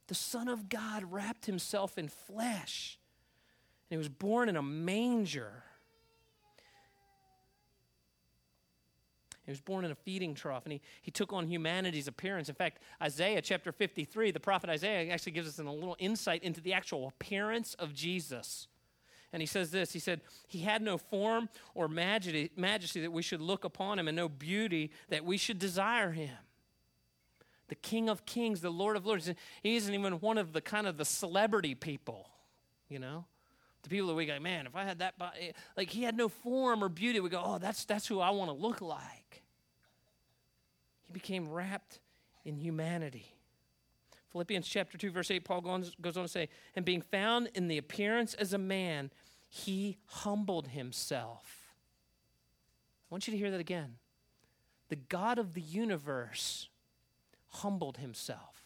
The 0.08 0.16
Son 0.16 0.48
of 0.48 0.70
God 0.70 1.12
wrapped 1.12 1.46
himself 1.46 1.98
in 1.98 2.08
flesh. 2.08 3.00
And 3.90 3.96
he 3.96 3.98
was 3.98 4.10
born 4.10 4.50
in 4.50 4.56
a 4.56 4.62
manger. 4.62 5.64
He 9.46 9.52
was 9.52 9.62
born 9.62 9.86
in 9.86 9.92
a 9.92 9.96
feeding 9.96 10.34
trough, 10.34 10.66
and 10.66 10.74
he, 10.74 10.82
he 11.04 11.12
took 11.12 11.32
on 11.32 11.48
humanity's 11.48 12.08
appearance. 12.08 12.50
In 12.50 12.56
fact, 12.56 12.82
Isaiah 13.00 13.42
chapter 13.44 13.72
53, 13.72 14.32
the 14.32 14.40
prophet 14.40 14.72
Isaiah 14.72 15.14
actually 15.14 15.34
gives 15.34 15.48
us 15.48 15.60
a 15.60 15.64
little 15.64 15.96
insight 16.00 16.44
into 16.44 16.62
the 16.62 16.74
actual 16.74 17.08
appearance 17.08 17.76
of 17.76 17.94
Jesus. 17.94 18.68
And 19.32 19.44
he 19.44 19.46
says 19.46 19.70
this 19.70 19.94
He 19.94 20.00
said, 20.00 20.22
He 20.48 20.60
had 20.60 20.82
no 20.82 20.98
form 20.98 21.50
or 21.76 21.88
majesty, 21.88 22.52
majesty 22.56 23.02
that 23.02 23.12
we 23.12 23.22
should 23.22 23.42
look 23.42 23.66
upon 23.66 24.00
him, 24.00 24.08
and 24.08 24.16
no 24.16 24.30
beauty 24.30 24.92
that 25.10 25.24
we 25.24 25.38
should 25.38 25.60
desire 25.60 26.12
him 26.12 26.36
the 27.68 27.76
King 27.76 28.10
of 28.10 28.26
Kings, 28.26 28.62
the 28.62 28.70
Lord 28.70 28.96
of 28.96 29.06
Lords. 29.06 29.32
He 29.64 29.76
isn't 29.76 29.94
even 29.94 30.14
one 30.20 30.38
of 30.38 30.54
the 30.54 30.62
kind 30.62 30.88
of 30.88 30.98
the 30.98 31.06
celebrity 31.06 31.76
people, 31.76 32.30
you 32.90 33.00
know? 33.00 33.26
The 33.84 33.90
people 33.90 34.08
that 34.08 34.16
we 34.16 34.26
go, 34.26 34.40
man, 34.40 34.66
if 34.66 34.76
I 34.76 34.84
had 34.84 35.00
that 35.00 35.18
body, 35.18 35.38
eh, 35.50 35.52
like 35.78 35.90
he 35.90 36.04
had 36.04 36.18
no 36.18 36.28
form 36.28 36.84
or 36.84 36.90
beauty, 36.90 37.20
we 37.20 37.30
go, 37.30 37.42
oh, 37.44 37.58
that's, 37.60 37.86
that's 37.86 38.08
who 38.08 38.20
I 38.20 38.32
want 38.32 38.50
to 38.50 38.56
look 38.56 38.82
like. 38.82 39.44
He 41.04 41.14
became 41.14 41.48
wrapped 41.50 42.00
in 42.44 42.58
humanity. 42.58 43.36
Philippians 44.32 44.68
chapter 44.68 44.98
2, 44.98 45.12
verse 45.12 45.32
8, 45.32 45.46
Paul 45.46 45.62
goes, 45.62 45.94
goes 46.02 46.18
on 46.18 46.24
to 46.24 46.28
say, 46.28 46.50
and 46.76 46.84
being 46.84 47.02
found 47.02 47.50
in 47.54 47.68
the 47.68 47.78
appearance 47.78 48.34
as 48.34 48.54
a 48.54 48.58
man, 48.58 49.12
he 49.48 49.98
humbled 50.08 50.70
himself. 50.70 51.74
I 53.10 53.14
want 53.14 53.28
you 53.28 53.32
to 53.32 53.38
hear 53.38 53.52
that 53.52 53.60
again. 53.60 53.96
The 54.90 54.98
God 54.98 55.40
of 55.40 55.54
the 55.54 55.62
universe 55.62 56.70
humbled 57.62 57.98
himself. 57.98 58.66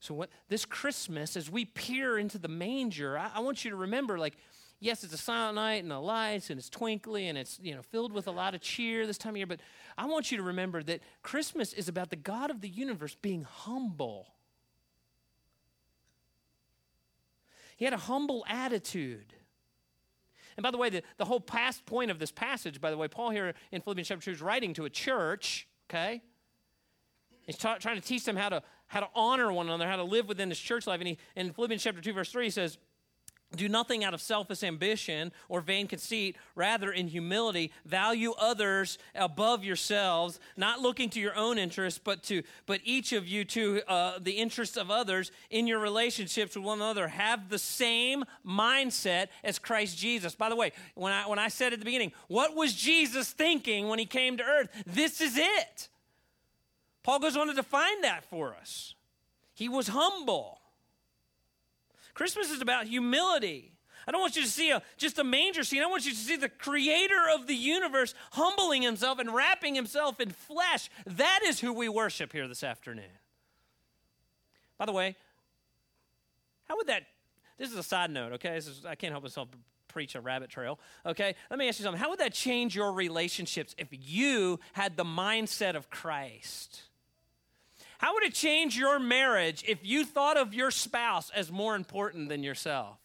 So 0.00 0.14
what 0.14 0.30
this 0.48 0.64
Christmas, 0.64 1.36
as 1.36 1.50
we 1.50 1.66
peer 1.66 2.18
into 2.18 2.38
the 2.38 2.48
manger, 2.48 3.18
I, 3.18 3.30
I, 3.34 3.40
want 3.40 3.64
you 3.64 3.70
to 3.70 3.76
remember, 3.76 4.18
like, 4.18 4.36
yes, 4.80 5.04
it's 5.04 5.12
a 5.12 5.18
silent 5.18 5.56
night 5.56 5.82
and 5.82 5.90
the 5.90 6.00
lights 6.00 6.48
and 6.48 6.58
it's 6.58 6.70
twinkly 6.70 7.28
and 7.28 7.36
it's 7.36 7.60
you 7.62 7.74
know 7.74 7.82
filled 7.82 8.12
with 8.12 8.26
a 8.26 8.30
lot 8.30 8.54
of 8.54 8.62
cheer 8.62 9.06
this 9.06 9.18
time 9.18 9.34
of 9.34 9.36
year, 9.36 9.46
but 9.46 9.60
I 9.98 10.06
want 10.06 10.32
you 10.32 10.38
to 10.38 10.42
remember 10.42 10.82
that 10.84 11.00
Christmas 11.22 11.74
is 11.74 11.88
about 11.88 12.08
the 12.08 12.16
God 12.16 12.50
of 12.50 12.62
the 12.62 12.68
universe 12.68 13.14
being 13.20 13.44
humble. 13.44 14.28
He 17.76 17.84
had 17.84 17.94
a 17.94 17.98
humble 17.98 18.44
attitude. 18.48 19.34
And 20.56 20.62
by 20.62 20.70
the 20.70 20.78
way, 20.78 20.90
the, 20.90 21.02
the 21.16 21.24
whole 21.24 21.40
past 21.40 21.86
point 21.86 22.10
of 22.10 22.18
this 22.18 22.32
passage, 22.32 22.80
by 22.80 22.90
the 22.90 22.96
way, 22.96 23.08
Paul 23.08 23.30
here 23.30 23.54
in 23.72 23.80
Philippians 23.80 24.08
chapter 24.08 24.24
2 24.26 24.30
is 24.32 24.42
writing 24.42 24.74
to 24.74 24.84
a 24.84 24.90
church, 24.90 25.68
okay? 25.88 26.22
He's 27.46 27.56
ta- 27.56 27.78
trying 27.78 27.96
to 27.96 28.06
teach 28.06 28.24
them 28.24 28.36
how 28.36 28.48
to, 28.48 28.62
how 28.86 29.00
to 29.00 29.08
honor 29.14 29.52
one 29.52 29.66
another, 29.66 29.88
how 29.88 29.96
to 29.96 30.04
live 30.04 30.28
within 30.28 30.48
this 30.48 30.58
church 30.58 30.86
life. 30.86 31.00
And 31.00 31.08
he, 31.08 31.18
in 31.36 31.52
Philippians 31.52 31.82
chapter 31.82 32.00
2, 32.00 32.12
verse 32.12 32.30
3, 32.30 32.44
he 32.44 32.50
says, 32.50 32.78
do 33.56 33.68
nothing 33.68 34.04
out 34.04 34.14
of 34.14 34.20
selfish 34.20 34.62
ambition 34.62 35.32
or 35.48 35.60
vain 35.60 35.88
conceit. 35.88 36.36
Rather, 36.54 36.92
in 36.92 37.08
humility, 37.08 37.72
value 37.84 38.32
others 38.38 38.98
above 39.14 39.64
yourselves, 39.64 40.38
not 40.56 40.80
looking 40.80 41.10
to 41.10 41.20
your 41.20 41.34
own 41.36 41.58
interests, 41.58 42.00
but 42.02 42.22
to 42.24 42.42
but 42.66 42.80
each 42.84 43.12
of 43.12 43.26
you 43.26 43.44
to 43.46 43.82
uh, 43.88 44.18
the 44.20 44.32
interests 44.32 44.76
of 44.76 44.90
others 44.90 45.32
in 45.50 45.66
your 45.66 45.80
relationships 45.80 46.54
with 46.54 46.64
one 46.64 46.78
another. 46.78 47.08
Have 47.08 47.48
the 47.48 47.58
same 47.58 48.24
mindset 48.46 49.28
as 49.42 49.58
Christ 49.58 49.98
Jesus. 49.98 50.34
By 50.34 50.48
the 50.48 50.56
way, 50.56 50.72
when 50.94 51.12
I 51.12 51.26
when 51.26 51.38
I 51.38 51.48
said 51.48 51.72
at 51.72 51.80
the 51.80 51.84
beginning, 51.84 52.12
what 52.28 52.54
was 52.54 52.72
Jesus 52.72 53.30
thinking 53.30 53.88
when 53.88 53.98
he 53.98 54.06
came 54.06 54.36
to 54.36 54.44
earth? 54.44 54.68
This 54.86 55.20
is 55.20 55.36
it. 55.36 55.88
Paul 57.02 57.18
goes 57.18 57.36
on 57.36 57.48
to 57.48 57.54
define 57.54 58.02
that 58.02 58.24
for 58.24 58.54
us. 58.54 58.94
He 59.54 59.68
was 59.68 59.88
humble. 59.88 60.59
Christmas 62.14 62.50
is 62.50 62.60
about 62.60 62.86
humility. 62.86 63.72
I 64.06 64.12
don't 64.12 64.20
want 64.20 64.36
you 64.36 64.42
to 64.42 64.48
see 64.48 64.70
a, 64.70 64.82
just 64.96 65.18
a 65.18 65.24
manger 65.24 65.62
scene. 65.62 65.82
I 65.82 65.86
want 65.86 66.04
you 66.04 66.12
to 66.12 66.16
see 66.16 66.36
the 66.36 66.48
creator 66.48 67.28
of 67.34 67.46
the 67.46 67.54
universe 67.54 68.14
humbling 68.32 68.82
himself 68.82 69.18
and 69.18 69.32
wrapping 69.32 69.74
himself 69.74 70.20
in 70.20 70.30
flesh. 70.30 70.90
That 71.06 71.40
is 71.44 71.60
who 71.60 71.72
we 71.72 71.88
worship 71.88 72.32
here 72.32 72.48
this 72.48 72.64
afternoon. 72.64 73.04
By 74.78 74.86
the 74.86 74.92
way, 74.92 75.16
how 76.64 76.76
would 76.76 76.86
that? 76.86 77.02
This 77.58 77.70
is 77.70 77.76
a 77.76 77.82
side 77.82 78.10
note, 78.10 78.32
okay? 78.34 78.56
Is, 78.56 78.84
I 78.86 78.94
can't 78.94 79.12
help 79.12 79.24
myself 79.24 79.48
preach 79.88 80.14
a 80.14 80.20
rabbit 80.20 80.48
trail, 80.48 80.78
okay? 81.04 81.34
Let 81.50 81.58
me 81.58 81.68
ask 81.68 81.78
you 81.78 81.84
something. 81.84 82.00
How 82.00 82.10
would 82.10 82.20
that 82.20 82.32
change 82.32 82.74
your 82.74 82.92
relationships 82.92 83.74
if 83.76 83.88
you 83.90 84.58
had 84.72 84.96
the 84.96 85.04
mindset 85.04 85.76
of 85.76 85.90
Christ? 85.90 86.82
How 88.00 88.14
would 88.14 88.24
it 88.24 88.32
change 88.32 88.78
your 88.78 88.98
marriage 88.98 89.62
if 89.68 89.80
you 89.82 90.06
thought 90.06 90.38
of 90.38 90.54
your 90.54 90.70
spouse 90.70 91.30
as 91.36 91.52
more 91.52 91.76
important 91.76 92.30
than 92.30 92.42
yourself? 92.42 92.96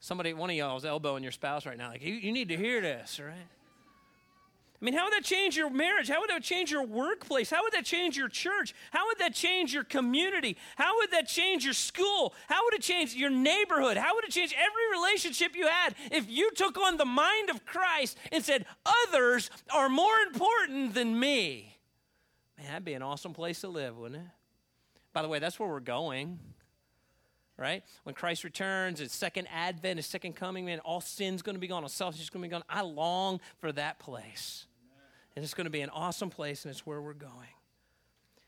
Somebody, 0.00 0.34
one 0.34 0.50
of 0.50 0.56
y'all 0.56 0.76
is 0.76 0.84
elbowing 0.84 1.22
your 1.22 1.30
spouse 1.30 1.64
right 1.64 1.78
now, 1.78 1.90
like, 1.90 2.02
you, 2.02 2.14
you 2.14 2.32
need 2.32 2.48
to 2.48 2.56
hear 2.56 2.80
this, 2.80 3.20
right? 3.20 3.46
I 4.82 4.84
mean, 4.84 4.94
how 4.94 5.04
would 5.04 5.12
that 5.12 5.22
change 5.22 5.56
your 5.56 5.70
marriage? 5.70 6.08
How 6.08 6.18
would 6.18 6.30
that 6.30 6.42
change 6.42 6.72
your 6.72 6.82
workplace? 6.82 7.48
How 7.48 7.62
would 7.62 7.74
that 7.74 7.84
change 7.84 8.16
your 8.16 8.28
church? 8.28 8.74
How 8.90 9.06
would 9.06 9.18
that 9.18 9.34
change 9.34 9.72
your 9.72 9.84
community? 9.84 10.56
How 10.74 10.96
would 10.96 11.12
that 11.12 11.28
change 11.28 11.64
your 11.64 11.72
school? 11.72 12.34
How 12.48 12.64
would 12.64 12.74
it 12.74 12.82
change 12.82 13.14
your 13.14 13.30
neighborhood? 13.30 13.96
How 13.96 14.16
would 14.16 14.24
it 14.24 14.32
change 14.32 14.52
every 14.58 15.00
relationship 15.00 15.54
you 15.54 15.68
had 15.68 15.94
if 16.10 16.28
you 16.28 16.50
took 16.50 16.76
on 16.76 16.96
the 16.96 17.04
mind 17.04 17.50
of 17.50 17.64
Christ 17.64 18.18
and 18.32 18.44
said, 18.44 18.66
Others 19.06 19.48
are 19.72 19.88
more 19.88 20.18
important 20.26 20.94
than 20.94 21.20
me? 21.20 21.73
Man, 22.64 22.72
that'd 22.72 22.84
be 22.84 22.94
an 22.94 23.02
awesome 23.02 23.34
place 23.34 23.60
to 23.60 23.68
live, 23.68 23.98
wouldn't 23.98 24.22
it? 24.22 24.28
By 25.12 25.20
the 25.20 25.28
way, 25.28 25.38
that's 25.38 25.60
where 25.60 25.68
we're 25.68 25.80
going 25.80 26.38
right? 27.56 27.84
When 28.02 28.14
Christ 28.14 28.44
returns, 28.44 28.98
his 28.98 29.12
second 29.12 29.46
advent, 29.52 29.98
his 29.98 30.06
second 30.06 30.34
coming, 30.34 30.64
man, 30.64 30.80
all 30.80 31.00
sin's 31.00 31.42
going 31.42 31.54
to 31.54 31.60
be 31.60 31.68
gone, 31.68 31.82
all 31.82 31.88
selfishness 31.88 32.24
is 32.24 32.30
going 32.30 32.42
to 32.42 32.48
be 32.48 32.50
gone. 32.50 32.64
I 32.68 32.82
long 32.82 33.40
for 33.58 33.70
that 33.72 33.98
place. 33.98 34.66
And 35.36 35.44
it's 35.44 35.54
going 35.54 35.66
to 35.66 35.70
be 35.70 35.80
an 35.80 35.90
awesome 35.90 36.30
place, 36.30 36.64
and 36.64 36.70
it's 36.70 36.84
where 36.84 37.00
we're 37.00 37.12
going. 37.12 37.54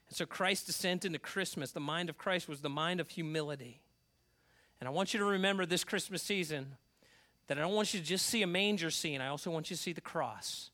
And 0.09 0.17
so 0.17 0.25
Christ's 0.25 0.67
descent 0.67 1.05
into 1.05 1.19
Christmas, 1.19 1.73
the 1.73 1.81
mind 1.81 2.09
of 2.09 2.19
Christ 2.19 2.49
was 2.49 2.61
the 2.61 2.69
mind 2.69 3.01
of 3.01 3.09
humility. 3.09 3.81
And 4.81 4.89
I 4.89 4.91
want 4.91 5.15
you 5.15 5.21
to 5.21 5.27
remember 5.27 5.67
this 5.67 5.85
Christmas 5.85 6.23
season 6.23 6.77
that 7.49 7.59
I 7.59 7.61
don't 7.61 7.75
want 7.75 7.95
you 7.95 8.01
to 8.01 8.07
just 8.07 8.27
see 8.27 8.43
a 8.43 8.47
manger 8.47 8.91
scene, 8.91 9.21
I 9.21 9.29
also 9.29 9.51
want 9.51 9.71
you 9.71 9.77
to 9.77 9.83
see 9.83 9.93
the 9.93 10.01
cross. 10.01 10.71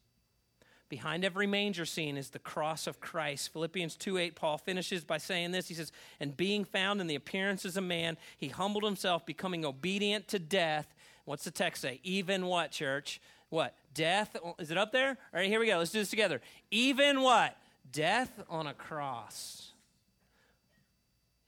Behind 0.92 1.24
every 1.24 1.46
manger 1.46 1.86
scene 1.86 2.18
is 2.18 2.28
the 2.28 2.38
cross 2.38 2.86
of 2.86 3.00
Christ. 3.00 3.50
Philippians 3.54 3.96
2 3.96 4.18
8, 4.18 4.34
Paul 4.34 4.58
finishes 4.58 5.04
by 5.04 5.16
saying 5.16 5.50
this. 5.50 5.66
He 5.66 5.72
says, 5.72 5.90
And 6.20 6.36
being 6.36 6.66
found 6.66 7.00
in 7.00 7.06
the 7.06 7.14
appearance 7.14 7.64
as 7.64 7.78
a 7.78 7.80
man, 7.80 8.18
he 8.36 8.48
humbled 8.48 8.84
himself, 8.84 9.24
becoming 9.24 9.64
obedient 9.64 10.28
to 10.28 10.38
death. 10.38 10.94
What's 11.24 11.44
the 11.44 11.50
text 11.50 11.80
say? 11.80 11.98
Even 12.02 12.44
what, 12.44 12.72
church? 12.72 13.22
What? 13.48 13.74
Death? 13.94 14.36
Is 14.58 14.70
it 14.70 14.76
up 14.76 14.92
there? 14.92 15.08
All 15.08 15.40
right, 15.40 15.48
here 15.48 15.60
we 15.60 15.66
go. 15.66 15.78
Let's 15.78 15.92
do 15.92 15.98
this 15.98 16.10
together. 16.10 16.42
Even 16.70 17.22
what? 17.22 17.56
Death 17.90 18.42
on 18.50 18.66
a 18.66 18.74
cross. 18.74 19.72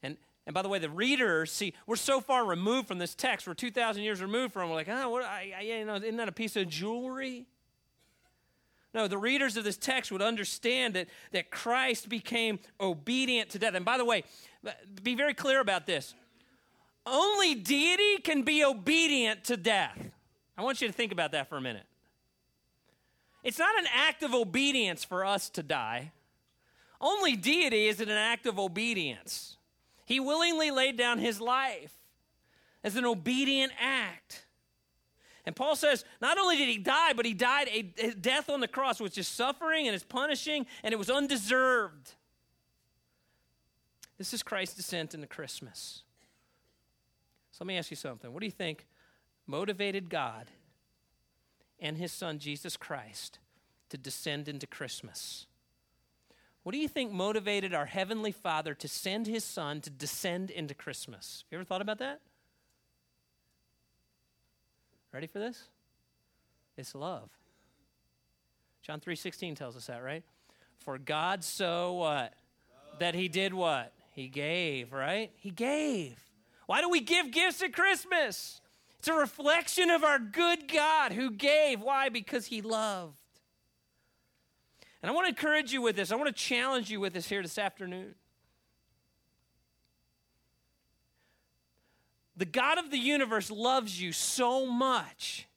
And 0.01 0.17
and 0.47 0.55
by 0.55 0.63
the 0.63 0.69
way, 0.69 0.79
the 0.79 0.89
readers 0.89 1.51
see 1.51 1.75
we're 1.85 1.97
so 1.97 2.19
far 2.19 2.43
removed 2.45 2.87
from 2.87 2.97
this 2.97 3.13
text. 3.13 3.45
We're 3.45 3.53
two 3.53 3.69
thousand 3.69 4.01
years 4.01 4.23
removed 4.23 4.53
from. 4.53 4.63
It. 4.63 4.69
We're 4.69 4.75
like, 4.75 4.89
oh, 4.89 5.09
what? 5.11 5.23
I, 5.23 5.53
I, 5.55 5.61
you 5.61 5.85
know, 5.85 5.97
isn't 5.97 6.17
that 6.17 6.29
a 6.29 6.31
piece 6.31 6.55
of 6.55 6.67
jewelry? 6.67 7.45
No, 8.95 9.09
the 9.09 9.17
readers 9.17 9.57
of 9.57 9.65
this 9.65 9.75
text 9.75 10.09
would 10.09 10.21
understand 10.21 10.93
that, 10.93 11.09
that 11.33 11.51
Christ 11.51 12.07
became 12.07 12.59
obedient 12.79 13.49
to 13.49 13.59
death. 13.59 13.75
And 13.75 13.83
by 13.83 13.97
the 13.97 14.05
way, 14.05 14.23
be 15.03 15.15
very 15.15 15.33
clear 15.33 15.59
about 15.59 15.85
this. 15.85 16.15
Only 17.05 17.55
deity 17.55 18.19
can 18.19 18.43
be 18.43 18.63
obedient 18.63 19.43
to 19.43 19.57
death. 19.57 19.99
I 20.57 20.63
want 20.63 20.79
you 20.79 20.87
to 20.87 20.93
think 20.93 21.11
about 21.11 21.33
that 21.33 21.49
for 21.49 21.57
a 21.57 21.61
minute. 21.61 21.85
It's 23.43 23.59
not 23.59 23.77
an 23.77 23.85
act 23.93 24.23
of 24.23 24.33
obedience 24.33 25.03
for 25.03 25.25
us 25.25 25.49
to 25.49 25.61
die. 25.61 26.13
Only 27.01 27.35
deity 27.35 27.89
is 27.89 27.99
an 27.99 28.09
act 28.09 28.45
of 28.45 28.57
obedience. 28.57 29.57
He 30.05 30.21
willingly 30.21 30.71
laid 30.71 30.97
down 30.97 31.19
his 31.19 31.41
life 31.41 31.91
as 32.81 32.95
an 32.95 33.03
obedient 33.03 33.73
act. 33.77 34.44
And 35.45 35.55
Paul 35.55 35.75
says, 35.75 36.03
not 36.21 36.37
only 36.37 36.57
did 36.57 36.69
he 36.69 36.77
die, 36.77 37.13
but 37.13 37.25
he 37.25 37.33
died 37.33 37.69
a, 37.71 38.11
death 38.11 38.49
on 38.49 38.61
the 38.61 38.67
cross, 38.67 38.99
which 38.99 39.17
is 39.17 39.27
suffering 39.27 39.87
and 39.87 39.95
is 39.95 40.03
punishing, 40.03 40.65
and 40.83 40.93
it 40.93 40.97
was 40.97 41.09
undeserved. 41.09 42.13
This 44.17 44.33
is 44.33 44.41
Christ's 44.41 44.75
descent 44.75 45.13
into 45.13 45.27
Christmas. 45.27 46.03
So 47.51 47.63
let 47.63 47.67
me 47.67 47.77
ask 47.77 47.91
you 47.91 47.97
something. 47.97 48.33
What 48.33 48.39
do 48.39 48.47
you 48.47 48.51
think 48.51 48.85
motivated 49.45 50.09
God 50.09 50.49
and 51.79 51.97
his 51.97 52.11
son 52.11 52.39
Jesus 52.39 52.77
Christ 52.77 53.39
to 53.89 53.97
descend 53.97 54.47
into 54.47 54.67
Christmas. 54.67 55.47
What 56.63 56.71
do 56.71 56.79
you 56.79 56.87
think 56.87 57.11
motivated 57.11 57.73
our 57.73 57.85
Heavenly 57.85 58.31
Father 58.31 58.73
to 58.73 58.87
send 58.87 59.27
his 59.27 59.43
son 59.43 59.81
to 59.81 59.89
descend 59.89 60.49
into 60.49 60.73
Christmas? 60.73 61.43
Have 61.43 61.51
you 61.51 61.57
ever 61.59 61.65
thought 61.65 61.81
about 61.81 61.99
that? 61.99 62.21
Ready 65.15 65.27
for 65.27 65.39
this? 65.39 65.69
It's 66.75 66.93
love. 66.93 67.29
John 68.81 68.99
3:16 68.99 69.55
tells 69.55 69.77
us 69.77 69.87
that, 69.87 70.03
right? 70.03 70.25
For 70.79 70.97
God 70.97 71.41
so 71.41 71.93
what? 71.93 72.33
That 72.99 73.15
he 73.15 73.29
did 73.29 73.53
what? 73.53 73.93
He 74.11 74.27
gave, 74.27 74.91
right? 74.91 75.31
He 75.37 75.51
gave. 75.51 76.21
Why 76.65 76.81
do 76.81 76.89
we 76.89 76.99
give 76.99 77.31
gifts 77.31 77.63
at 77.63 77.71
Christmas? 77.71 78.59
It's 78.99 79.07
a 79.07 79.13
reflection 79.13 79.89
of 79.89 80.03
our 80.03 80.19
good 80.19 80.67
God 80.67 81.13
who 81.13 81.31
gave. 81.31 81.81
Why? 81.81 82.09
Because 82.09 82.47
he 82.47 82.61
loved. 82.61 83.15
And 85.01 85.09
I 85.09 85.13
want 85.13 85.27
to 85.27 85.29
encourage 85.29 85.71
you 85.71 85.81
with 85.81 85.95
this. 85.95 86.11
I 86.11 86.15
want 86.17 86.27
to 86.27 86.43
challenge 86.43 86.91
you 86.91 86.99
with 86.99 87.13
this 87.13 87.29
here 87.29 87.41
this 87.41 87.57
afternoon. 87.57 88.15
The 92.37 92.45
God 92.45 92.77
of 92.77 92.91
the 92.91 92.97
universe 92.97 93.49
loves 93.49 94.01
you 94.01 94.11
so 94.11 94.65
much 94.65 95.47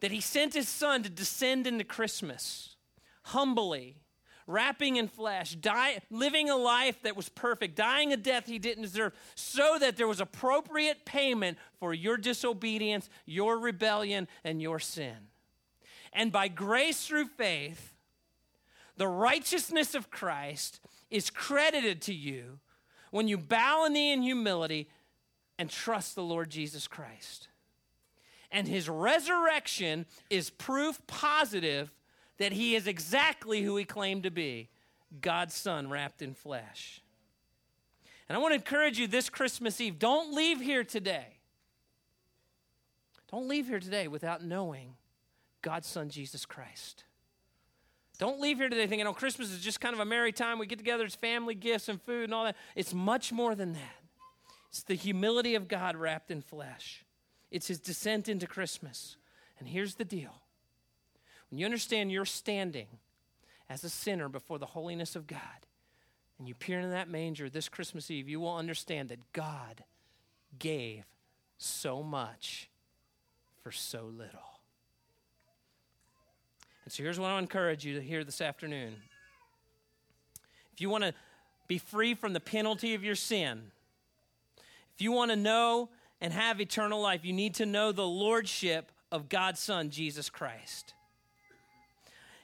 that 0.00 0.10
he 0.10 0.20
sent 0.20 0.54
his 0.54 0.68
son 0.68 1.02
to 1.02 1.08
descend 1.08 1.66
into 1.66 1.84
Christmas 1.84 2.76
humbly 3.22 3.96
wrapping 4.46 4.96
in 4.96 5.08
flesh, 5.08 5.54
die, 5.54 6.00
living 6.10 6.50
a 6.50 6.56
life 6.56 7.02
that 7.02 7.16
was 7.16 7.28
perfect, 7.28 7.76
dying 7.76 8.12
a 8.12 8.16
death 8.16 8.46
he 8.46 8.58
didn't 8.58 8.82
deserve, 8.82 9.14
so 9.34 9.78
that 9.78 9.96
there 9.96 10.08
was 10.08 10.20
appropriate 10.20 11.04
payment 11.04 11.58
for 11.78 11.94
your 11.94 12.16
disobedience, 12.16 13.08
your 13.24 13.58
rebellion, 13.58 14.28
and 14.44 14.60
your 14.60 14.78
sin. 14.78 15.16
And 16.12 16.30
by 16.30 16.48
grace 16.48 17.06
through 17.06 17.26
faith, 17.26 17.94
the 18.96 19.08
righteousness 19.08 19.94
of 19.94 20.10
Christ 20.10 20.80
is 21.10 21.30
credited 21.30 22.02
to 22.02 22.14
you 22.14 22.60
when 23.10 23.28
you 23.28 23.38
bow 23.38 23.88
knee 23.90 24.12
in 24.12 24.22
humility 24.22 24.88
and 25.58 25.70
trust 25.70 26.14
the 26.14 26.22
Lord 26.22 26.50
Jesus 26.50 26.88
Christ. 26.88 27.48
And 28.50 28.68
his 28.68 28.88
resurrection 28.88 30.06
is 30.30 30.50
proof 30.50 31.00
positive 31.06 31.92
that 32.38 32.52
he 32.52 32.74
is 32.74 32.86
exactly 32.86 33.62
who 33.62 33.76
he 33.76 33.84
claimed 33.84 34.24
to 34.24 34.30
be 34.30 34.68
God's 35.20 35.54
Son 35.54 35.90
wrapped 35.90 36.22
in 36.22 36.34
flesh. 36.34 37.00
And 38.28 38.36
I 38.36 38.40
want 38.40 38.52
to 38.52 38.56
encourage 38.56 38.98
you 38.98 39.06
this 39.06 39.28
Christmas 39.28 39.80
Eve 39.80 39.98
don't 39.98 40.34
leave 40.34 40.60
here 40.60 40.84
today. 40.84 41.38
Don't 43.30 43.48
leave 43.48 43.66
here 43.66 43.80
today 43.80 44.08
without 44.08 44.44
knowing 44.44 44.94
God's 45.62 45.88
Son, 45.88 46.08
Jesus 46.08 46.46
Christ. 46.46 47.04
Don't 48.18 48.40
leave 48.40 48.58
here 48.58 48.68
today 48.68 48.86
thinking, 48.86 49.06
oh, 49.06 49.12
Christmas 49.12 49.50
is 49.50 49.60
just 49.60 49.80
kind 49.80 49.94
of 49.94 50.00
a 50.00 50.04
merry 50.04 50.30
time. 50.30 50.58
We 50.58 50.66
get 50.66 50.78
together, 50.78 51.04
it's 51.04 51.16
family 51.16 51.54
gifts 51.54 51.88
and 51.88 52.00
food 52.00 52.24
and 52.24 52.34
all 52.34 52.44
that. 52.44 52.56
It's 52.76 52.94
much 52.94 53.32
more 53.32 53.54
than 53.54 53.72
that. 53.72 54.03
It's 54.74 54.82
the 54.82 54.94
humility 54.96 55.54
of 55.54 55.68
God 55.68 55.94
wrapped 55.94 56.32
in 56.32 56.42
flesh, 56.42 57.04
it's 57.52 57.68
his 57.68 57.78
descent 57.78 58.28
into 58.28 58.48
Christmas. 58.48 59.16
And 59.60 59.68
here's 59.68 59.94
the 59.94 60.04
deal 60.04 60.34
when 61.48 61.60
you 61.60 61.64
understand 61.64 62.10
your 62.10 62.24
standing 62.24 62.88
as 63.70 63.84
a 63.84 63.88
sinner 63.88 64.28
before 64.28 64.58
the 64.58 64.66
holiness 64.66 65.14
of 65.14 65.28
God, 65.28 65.38
and 66.40 66.48
you 66.48 66.56
peer 66.56 66.80
into 66.80 66.90
that 66.90 67.08
manger 67.08 67.48
this 67.48 67.68
Christmas 67.68 68.10
Eve, 68.10 68.28
you 68.28 68.40
will 68.40 68.56
understand 68.56 69.10
that 69.10 69.32
God 69.32 69.84
gave 70.58 71.04
so 71.56 72.02
much 72.02 72.68
for 73.62 73.70
so 73.70 74.02
little. 74.06 74.58
And 76.84 76.92
so 76.92 77.04
here's 77.04 77.20
what 77.20 77.30
I 77.30 77.38
encourage 77.38 77.84
you 77.84 77.94
to 77.94 78.02
hear 78.02 78.24
this 78.24 78.40
afternoon. 78.40 78.96
If 80.72 80.80
you 80.80 80.90
want 80.90 81.04
to 81.04 81.14
be 81.68 81.78
free 81.78 82.14
from 82.14 82.32
the 82.32 82.40
penalty 82.40 82.94
of 82.94 83.04
your 83.04 83.14
sin, 83.14 83.70
if 84.94 85.02
you 85.02 85.12
want 85.12 85.30
to 85.30 85.36
know 85.36 85.90
and 86.20 86.32
have 86.32 86.60
eternal 86.60 87.00
life, 87.00 87.24
you 87.24 87.32
need 87.32 87.54
to 87.54 87.66
know 87.66 87.92
the 87.92 88.06
lordship 88.06 88.92
of 89.10 89.28
God's 89.28 89.60
Son, 89.60 89.90
Jesus 89.90 90.30
Christ. 90.30 90.94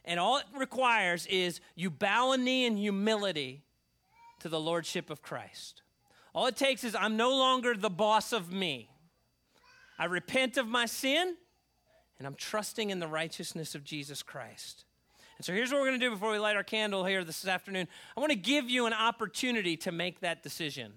And 0.05 0.19
all 0.19 0.39
it 0.39 0.45
requires 0.57 1.27
is 1.27 1.61
you 1.75 1.91
bow 1.91 2.33
a 2.33 2.39
knee 2.39 2.67
in 2.67 2.77
humility 2.77 3.63
to 4.41 4.49
the 4.49 4.61
lordship 4.61 5.11
of 5.11 5.23
Christ. 5.23 5.83
All 6.35 6.47
it 6.47 6.57
takes 6.57 6.85
is 6.85 6.95
I'm 6.95 7.17
no 7.17 7.31
longer 7.31 7.75
the 7.77 7.91
boss 7.91 8.33
of 8.33 8.53
me. 8.53 8.91
I 9.99 10.07
repent 10.07 10.57
of 10.57 10.67
my 10.67 10.87
sin 10.87 11.37
and 12.19 12.27
I'm 12.27 12.35
trusting 12.35 12.91
in 12.91 12.99
the 12.99 13.09
righteousness 13.09 13.75
of 13.75 13.85
Jesus 13.85 14.23
Christ. 14.23 14.85
And 15.37 15.45
so 15.45 15.53
here's 15.53 15.73
what 15.73 15.81
we're 15.81 15.89
going 15.89 16.01
to 16.01 16.07
do 16.07 16.11
before 16.11 16.33
we 16.33 16.39
light 16.39 16.57
our 16.57 16.63
candle 16.63 17.05
here 17.05 17.25
this 17.25 17.47
afternoon. 17.47 17.89
I 18.17 18.21
want 18.21 18.31
to 18.31 18.39
give 18.39 18.69
you 18.69 18.87
an 18.87 18.93
opportunity 18.93 19.77
to 19.79 19.93
make 19.93 20.21
that 20.21 20.43
decision. 20.43 20.93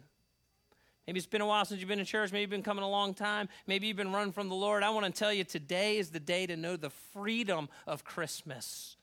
Maybe 1.05 1.17
it's 1.17 1.27
been 1.27 1.41
a 1.41 1.45
while 1.45 1.65
since 1.65 1.79
you've 1.79 1.89
been 1.89 1.99
in 1.99 2.05
church. 2.05 2.31
Maybe 2.31 2.41
you've 2.41 2.49
been 2.49 2.63
coming 2.63 2.83
a 2.83 2.89
long 2.89 3.13
time. 3.13 3.49
Maybe 3.67 3.87
you've 3.87 3.97
been 3.97 4.13
running 4.13 4.31
from 4.31 4.47
the 4.47 4.55
Lord. 4.55 4.83
I 4.83 4.89
want 4.89 5.05
to 5.05 5.11
tell 5.11 5.33
you 5.33 5.43
today 5.43 5.97
is 5.97 6.11
the 6.11 6.19
day 6.19 6.45
to 6.47 6.55
know 6.55 6.77
the 6.77 6.89
freedom 6.89 7.67
of 7.85 8.05
Christmas 8.05 8.95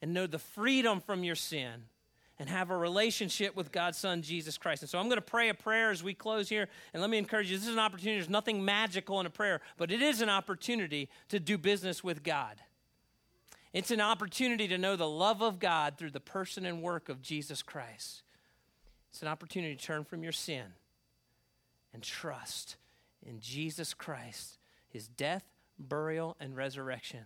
and 0.00 0.14
know 0.14 0.26
the 0.26 0.38
freedom 0.38 1.00
from 1.00 1.24
your 1.24 1.34
sin 1.34 1.84
and 2.38 2.48
have 2.48 2.70
a 2.70 2.76
relationship 2.76 3.56
with 3.56 3.72
God's 3.72 3.98
Son, 3.98 4.22
Jesus 4.22 4.56
Christ. 4.56 4.82
And 4.82 4.88
so 4.88 4.98
I'm 4.98 5.06
going 5.06 5.16
to 5.16 5.22
pray 5.22 5.48
a 5.48 5.54
prayer 5.54 5.90
as 5.90 6.02
we 6.02 6.14
close 6.14 6.48
here. 6.48 6.68
And 6.94 7.00
let 7.02 7.10
me 7.10 7.18
encourage 7.18 7.50
you 7.50 7.58
this 7.58 7.66
is 7.66 7.74
an 7.74 7.80
opportunity. 7.80 8.18
There's 8.18 8.30
nothing 8.30 8.64
magical 8.64 9.20
in 9.20 9.26
a 9.26 9.30
prayer, 9.30 9.60
but 9.76 9.90
it 9.90 10.00
is 10.00 10.22
an 10.22 10.28
opportunity 10.28 11.08
to 11.30 11.40
do 11.40 11.58
business 11.58 12.04
with 12.04 12.22
God. 12.22 12.62
It's 13.72 13.90
an 13.90 14.00
opportunity 14.00 14.68
to 14.68 14.78
know 14.78 14.96
the 14.96 15.08
love 15.08 15.42
of 15.42 15.58
God 15.58 15.98
through 15.98 16.12
the 16.12 16.20
person 16.20 16.64
and 16.64 16.80
work 16.80 17.08
of 17.08 17.20
Jesus 17.20 17.62
Christ. 17.62 18.22
It's 19.18 19.22
an 19.24 19.26
opportunity 19.26 19.74
to 19.74 19.84
turn 19.84 20.04
from 20.04 20.22
your 20.22 20.30
sin 20.30 20.62
and 21.92 22.04
trust 22.04 22.76
in 23.26 23.40
Jesus 23.40 23.92
Christ, 23.92 24.58
his 24.88 25.08
death, 25.08 25.42
burial, 25.76 26.36
and 26.38 26.56
resurrection. 26.56 27.24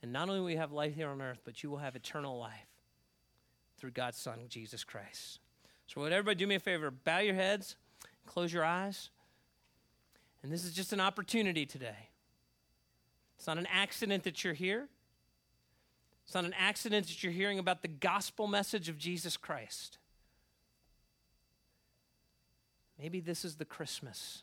And 0.00 0.14
not 0.14 0.30
only 0.30 0.40
will 0.40 0.52
you 0.52 0.56
have 0.56 0.72
life 0.72 0.94
here 0.94 1.10
on 1.10 1.20
earth, 1.20 1.40
but 1.44 1.62
you 1.62 1.68
will 1.68 1.76
have 1.76 1.94
eternal 1.94 2.38
life 2.38 2.70
through 3.76 3.90
God's 3.90 4.16
Son, 4.16 4.46
Jesus 4.48 4.82
Christ. 4.82 5.40
So, 5.86 6.00
would 6.00 6.10
everybody 6.10 6.36
do 6.36 6.46
me 6.46 6.54
a 6.54 6.58
favor? 6.58 6.90
Bow 6.90 7.18
your 7.18 7.34
heads, 7.34 7.76
close 8.24 8.50
your 8.50 8.64
eyes. 8.64 9.10
And 10.42 10.50
this 10.50 10.64
is 10.64 10.72
just 10.72 10.94
an 10.94 11.00
opportunity 11.00 11.66
today. 11.66 12.08
It's 13.36 13.46
not 13.46 13.58
an 13.58 13.68
accident 13.70 14.24
that 14.24 14.42
you're 14.42 14.54
here. 14.54 14.88
It's 16.24 16.34
not 16.34 16.46
an 16.46 16.54
accident 16.58 17.08
that 17.08 17.22
you're 17.22 17.30
hearing 17.30 17.58
about 17.58 17.82
the 17.82 17.88
gospel 17.88 18.46
message 18.46 18.88
of 18.88 18.96
Jesus 18.96 19.36
Christ. 19.36 19.98
Maybe 22.98 23.20
this 23.20 23.44
is 23.44 23.56
the 23.56 23.64
Christmas 23.64 24.42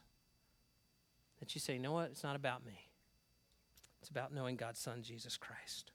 that 1.40 1.56
you 1.56 1.62
say, 1.62 1.74
you 1.74 1.80
know 1.80 1.92
what? 1.92 2.10
It's 2.12 2.24
not 2.24 2.36
about 2.36 2.66
me. 2.66 2.88
It's 4.00 4.10
about 4.10 4.34
knowing 4.34 4.56
God's 4.56 4.80
Son, 4.80 5.02
Jesus 5.02 5.38
Christ. 5.38 5.92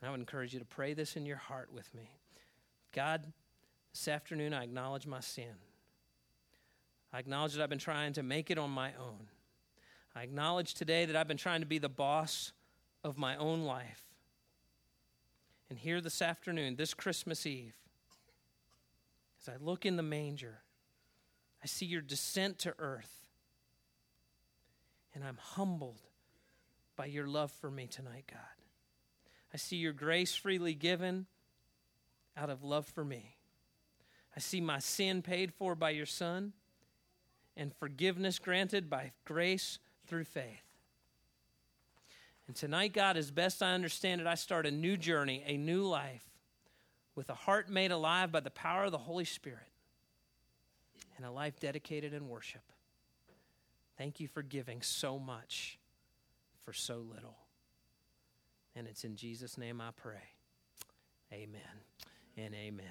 And 0.00 0.08
I 0.08 0.10
would 0.10 0.20
encourage 0.20 0.52
you 0.52 0.58
to 0.58 0.66
pray 0.66 0.94
this 0.94 1.16
in 1.16 1.26
your 1.26 1.36
heart 1.36 1.70
with 1.72 1.92
me. 1.94 2.10
God, 2.94 3.32
this 3.92 4.08
afternoon 4.08 4.54
I 4.54 4.64
acknowledge 4.64 5.06
my 5.06 5.20
sin. 5.20 5.54
I 7.12 7.18
acknowledge 7.18 7.54
that 7.54 7.62
I've 7.62 7.70
been 7.70 7.78
trying 7.78 8.12
to 8.14 8.22
make 8.22 8.50
it 8.50 8.58
on 8.58 8.70
my 8.70 8.90
own. 9.00 9.28
I 10.14 10.22
acknowledge 10.22 10.74
today 10.74 11.06
that 11.06 11.16
I've 11.16 11.28
been 11.28 11.36
trying 11.36 11.60
to 11.60 11.66
be 11.66 11.78
the 11.78 11.88
boss 11.88 12.52
of 13.02 13.18
my 13.18 13.36
own 13.36 13.62
life. 13.62 14.02
And 15.68 15.78
here 15.78 16.00
this 16.00 16.22
afternoon, 16.22 16.76
this 16.76 16.94
Christmas 16.94 17.46
Eve, 17.46 17.74
as 19.40 19.48
I 19.48 19.62
look 19.62 19.84
in 19.84 19.96
the 19.96 20.02
manger, 20.02 20.58
I 21.66 21.68
see 21.68 21.86
your 21.86 22.00
descent 22.00 22.60
to 22.60 22.74
earth. 22.78 23.26
And 25.12 25.24
I'm 25.24 25.36
humbled 25.36 26.00
by 26.94 27.06
your 27.06 27.26
love 27.26 27.50
for 27.50 27.72
me 27.72 27.88
tonight, 27.88 28.30
God. 28.30 28.38
I 29.52 29.56
see 29.56 29.74
your 29.74 29.92
grace 29.92 30.32
freely 30.36 30.74
given 30.74 31.26
out 32.36 32.50
of 32.50 32.62
love 32.62 32.86
for 32.86 33.04
me. 33.04 33.34
I 34.36 34.38
see 34.38 34.60
my 34.60 34.78
sin 34.78 35.22
paid 35.22 35.52
for 35.52 35.74
by 35.74 35.90
your 35.90 36.06
Son 36.06 36.52
and 37.56 37.74
forgiveness 37.74 38.38
granted 38.38 38.88
by 38.88 39.10
grace 39.24 39.80
through 40.06 40.26
faith. 40.26 40.62
And 42.46 42.54
tonight, 42.54 42.92
God, 42.92 43.16
as 43.16 43.32
best 43.32 43.60
I 43.60 43.72
understand 43.72 44.20
it, 44.20 44.28
I 44.28 44.36
start 44.36 44.66
a 44.66 44.70
new 44.70 44.96
journey, 44.96 45.42
a 45.44 45.56
new 45.56 45.82
life, 45.82 46.30
with 47.16 47.28
a 47.28 47.34
heart 47.34 47.68
made 47.68 47.90
alive 47.90 48.30
by 48.30 48.38
the 48.38 48.50
power 48.50 48.84
of 48.84 48.92
the 48.92 48.98
Holy 48.98 49.24
Spirit, 49.24 49.66
and 51.16 51.26
a 51.26 51.30
life 51.30 51.58
dedicated 51.60 52.12
in 52.12 52.28
worship. 52.28 52.62
Thank 53.96 54.20
you 54.20 54.28
for 54.28 54.42
giving 54.42 54.82
so 54.82 55.18
much 55.18 55.78
for 56.64 56.72
so 56.72 56.96
little. 56.96 57.36
And 58.74 58.86
it's 58.86 59.04
in 59.04 59.16
Jesus' 59.16 59.56
name 59.56 59.80
I 59.80 59.90
pray. 59.96 60.22
Amen 61.32 61.60
and 62.36 62.54
amen. 62.54 62.86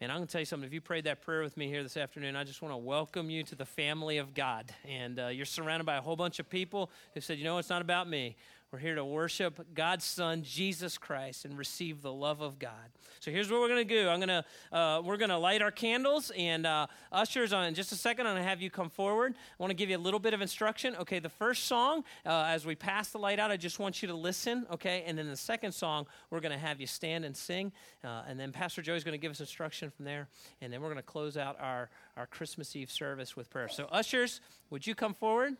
And 0.00 0.10
I'm 0.10 0.18
going 0.18 0.26
to 0.26 0.32
tell 0.32 0.40
you 0.40 0.46
something. 0.46 0.66
If 0.66 0.72
you 0.72 0.80
prayed 0.80 1.04
that 1.04 1.22
prayer 1.22 1.42
with 1.42 1.56
me 1.56 1.68
here 1.68 1.82
this 1.82 1.96
afternoon, 1.96 2.36
I 2.36 2.44
just 2.44 2.60
want 2.60 2.72
to 2.72 2.76
welcome 2.76 3.30
you 3.30 3.42
to 3.44 3.54
the 3.54 3.64
family 3.64 4.18
of 4.18 4.34
God. 4.34 4.72
And 4.84 5.18
uh, 5.18 5.28
you're 5.28 5.46
surrounded 5.46 5.84
by 5.84 5.96
a 5.96 6.00
whole 6.00 6.16
bunch 6.16 6.38
of 6.38 6.50
people 6.50 6.90
who 7.14 7.20
said, 7.20 7.38
you 7.38 7.44
know, 7.44 7.58
it's 7.58 7.70
not 7.70 7.82
about 7.82 8.08
me. 8.08 8.36
We're 8.72 8.78
here 8.78 8.94
to 8.94 9.04
worship 9.04 9.74
God's 9.74 10.02
Son, 10.02 10.42
Jesus 10.42 10.96
Christ, 10.96 11.44
and 11.44 11.58
receive 11.58 12.00
the 12.00 12.10
love 12.10 12.40
of 12.40 12.58
God. 12.58 12.72
So 13.20 13.30
here's 13.30 13.50
what 13.50 13.60
we're 13.60 13.68
going 13.68 13.86
to 13.86 13.94
do. 13.94 14.08
I'm 14.08 14.18
going 14.18 14.28
to 14.30 14.74
uh, 14.74 15.02
we're 15.04 15.18
going 15.18 15.28
to 15.28 15.36
light 15.36 15.60
our 15.60 15.70
candles, 15.70 16.32
and 16.38 16.64
uh, 16.64 16.86
ushers 17.12 17.52
on 17.52 17.66
in 17.66 17.74
just 17.74 17.92
a 17.92 17.96
second. 17.96 18.26
I'm 18.26 18.32
going 18.32 18.42
to 18.42 18.48
have 18.48 18.62
you 18.62 18.70
come 18.70 18.88
forward. 18.88 19.34
I 19.34 19.62
want 19.62 19.72
to 19.72 19.74
give 19.74 19.90
you 19.90 19.98
a 19.98 20.00
little 20.00 20.18
bit 20.18 20.32
of 20.32 20.40
instruction. 20.40 20.96
Okay, 20.96 21.18
the 21.18 21.28
first 21.28 21.64
song, 21.64 22.02
uh, 22.24 22.44
as 22.48 22.64
we 22.64 22.74
pass 22.74 23.10
the 23.10 23.18
light 23.18 23.38
out, 23.38 23.50
I 23.50 23.58
just 23.58 23.78
want 23.78 24.00
you 24.00 24.08
to 24.08 24.14
listen. 24.14 24.66
Okay, 24.72 25.04
and 25.06 25.18
then 25.18 25.28
the 25.28 25.36
second 25.36 25.72
song, 25.72 26.06
we're 26.30 26.40
going 26.40 26.58
to 26.58 26.58
have 26.58 26.80
you 26.80 26.86
stand 26.86 27.26
and 27.26 27.36
sing, 27.36 27.72
uh, 28.02 28.22
and 28.26 28.40
then 28.40 28.52
Pastor 28.52 28.80
Joey's 28.80 29.04
going 29.04 29.12
to 29.12 29.18
give 29.18 29.32
us 29.32 29.40
instruction 29.40 29.90
from 29.90 30.06
there, 30.06 30.28
and 30.62 30.72
then 30.72 30.80
we're 30.80 30.88
going 30.88 30.96
to 30.96 31.02
close 31.02 31.36
out 31.36 31.58
our 31.60 31.90
our 32.16 32.26
Christmas 32.26 32.74
Eve 32.74 32.90
service 32.90 33.36
with 33.36 33.50
prayer. 33.50 33.68
So 33.68 33.84
ushers, 33.92 34.40
would 34.70 34.86
you 34.86 34.94
come 34.94 35.12
forward? 35.12 35.58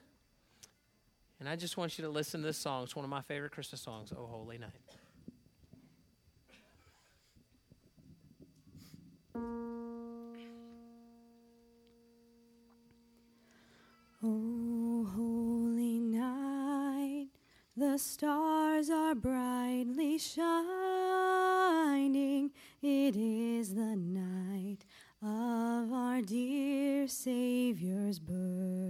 And 1.42 1.48
I 1.48 1.56
just 1.56 1.76
want 1.76 1.98
you 1.98 2.04
to 2.04 2.08
listen 2.08 2.40
to 2.42 2.46
this 2.46 2.56
song. 2.56 2.84
It's 2.84 2.94
one 2.94 3.04
of 3.04 3.10
my 3.10 3.20
favorite 3.22 3.50
Christmas 3.50 3.80
songs, 3.80 4.12
Oh 4.16 4.26
Holy 4.26 4.58
Night. 4.58 4.70
Oh, 14.22 15.04
holy 15.16 15.98
night, 15.98 17.30
the 17.76 17.98
stars 17.98 18.88
are 18.88 19.16
brightly 19.16 20.18
shining. 20.18 20.52
It 22.80 23.16
is 23.16 23.74
the 23.74 23.96
night 23.96 24.86
of 25.20 25.92
our 25.92 26.22
dear 26.22 27.08
Savior's 27.08 28.20
birth. 28.20 28.81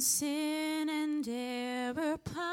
In 0.00 0.04
sin 0.04 0.88
and 0.88 1.28
error 1.28 2.16
pining 2.24 2.48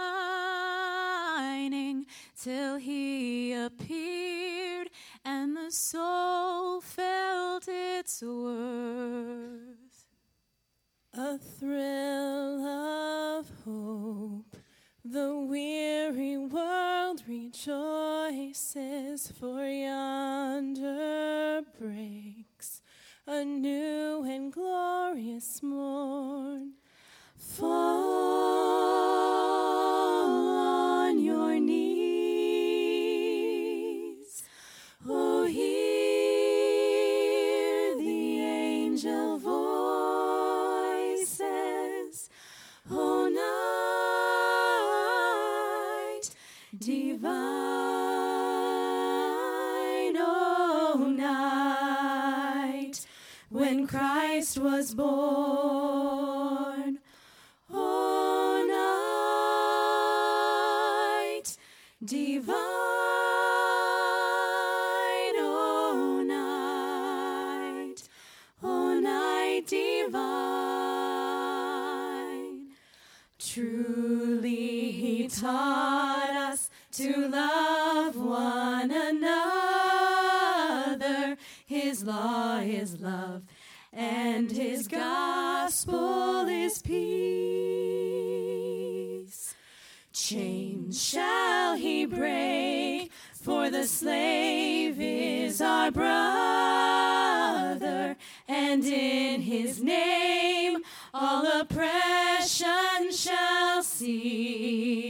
till 2.35 2.75
he 2.75 3.53
appeared 3.53 4.89
and 5.23 5.55
the 5.55 5.71
soul 5.71 6.81
felt 6.81 7.63
its 7.69 8.21
worth. 8.21 10.09
A 11.13 11.37
thrill 11.37 12.65
of 12.65 13.49
hope, 13.63 14.57
the 15.05 15.33
weary 15.33 16.37
world 16.37 17.23
rejoices, 17.29 19.31
for 19.39 19.56
when 53.49 53.87
Christ 53.87 54.57
was 54.57 54.93
born. 54.93 56.16
slave 93.87 94.99
is 94.99 95.61
our 95.61 95.89
brother, 95.91 96.17
and 98.47 98.83
in 98.83 99.41
his 99.41 99.81
name 99.81 100.77
all 101.13 101.47
oppression 101.61 103.11
shall 103.11 103.81
cease. 103.81 105.07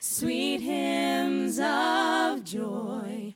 Sweet 0.00 0.60
hymns 0.60 1.60
of 1.60 2.42
joy. 2.44 3.34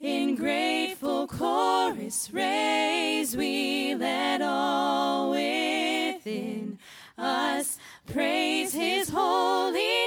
In 0.00 0.34
grateful 0.34 1.26
chorus 1.26 2.30
raise, 2.32 3.36
we 3.36 3.94
let 3.94 4.42
all 4.42 5.30
within 5.30 6.78
us 7.18 7.78
praise 8.06 8.72
his 8.72 9.10
holy 9.10 9.99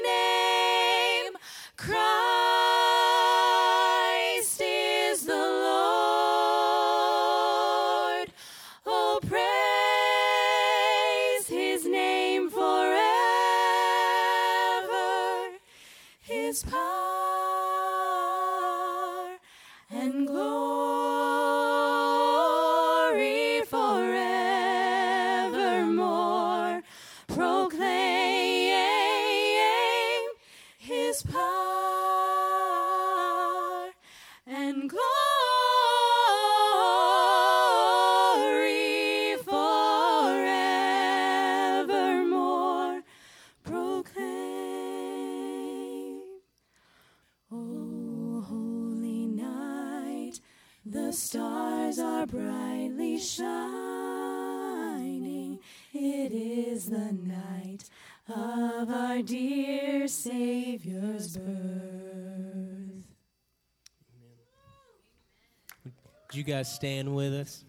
The 50.94 51.12
stars 51.12 51.98
are 51.98 52.28
brightly 52.28 53.18
shining. 53.18 53.50
It 55.92 56.32
is 56.32 56.86
the 56.86 57.12
night 57.12 57.90
of 58.30 58.92
our 58.92 59.24
dear 59.24 60.08
Savior's 60.08 61.36
birth. 61.36 61.48
Amen. 61.50 63.06
Would 65.84 65.94
you 66.34 66.44
guys 66.44 66.72
stand 66.72 67.16
with 67.16 67.34
us? 67.34 67.66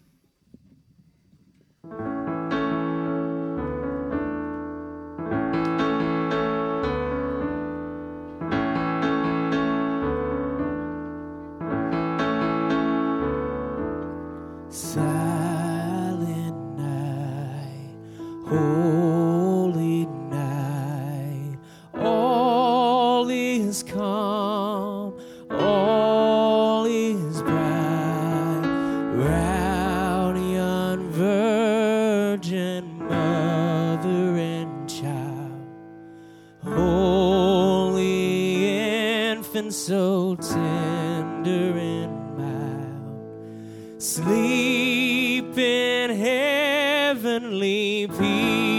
sleep 44.05 45.57
in 45.57 46.11
heavenly 46.11 48.07
peace. 48.19 48.74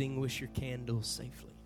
Extinguish 0.00 0.40
your 0.40 0.48
candles 0.54 1.06
safely. 1.06 1.59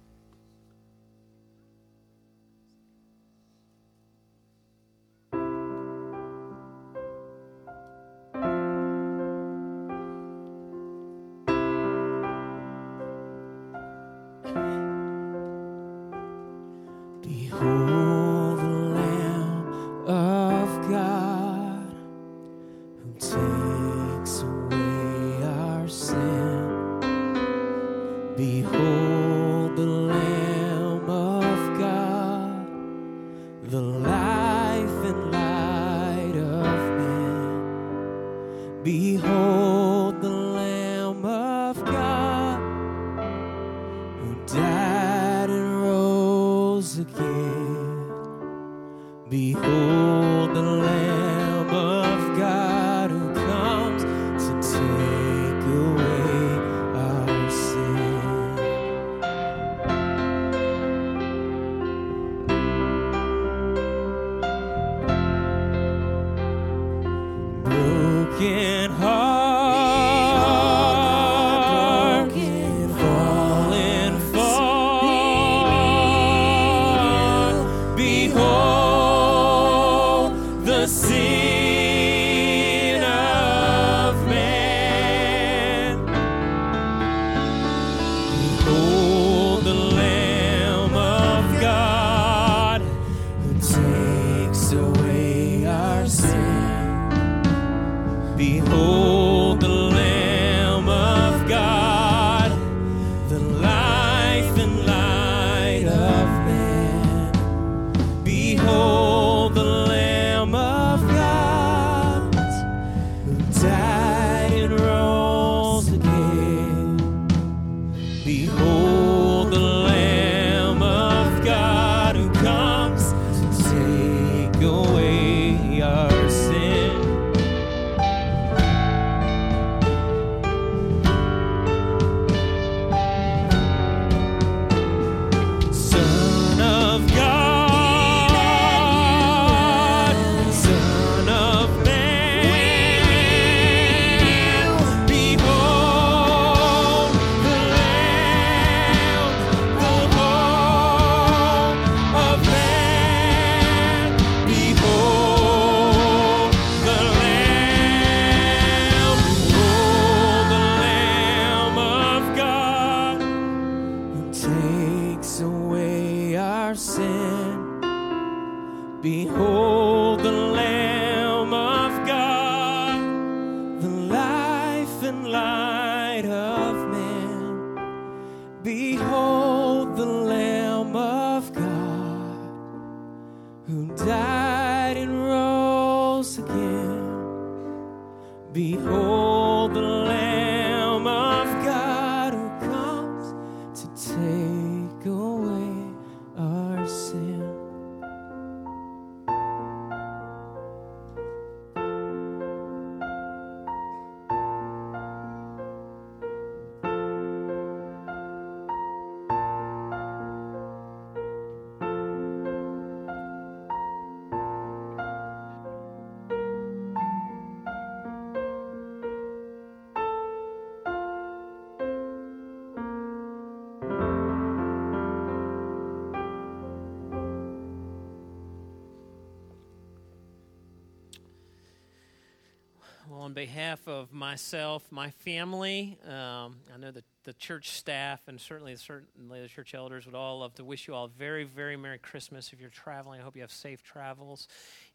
On 233.35 233.43
behalf 233.45 233.89
of 233.89 234.13
myself, 234.13 234.85
my 234.93 235.11
family, 235.11 235.99
um, 236.07 236.55
I 236.73 236.79
know 236.79 236.93
that 236.93 237.03
the 237.25 237.33
church 237.33 237.71
staff 237.71 238.21
and 238.29 238.41
certainly 238.41 238.77
certainly 238.77 239.41
the 239.41 239.49
church 239.49 239.75
elders 239.75 240.07
would 240.07 240.15
all 240.15 240.41
love 240.41 240.55
to 240.55 240.65
wish 240.65 240.87
you 240.87 240.95
all 240.95 241.07
a 241.07 241.09
very, 241.09 241.45
very 241.45 241.77
Merry 241.77 241.99
Christmas. 241.99 242.53
If 242.53 242.61
you're 242.61 242.71
traveling, 242.71 243.21
I 243.21 243.25
hope 243.25 243.35
you 243.35 243.43
have 243.43 243.51
safe 243.51 243.83
travels. 243.83 244.47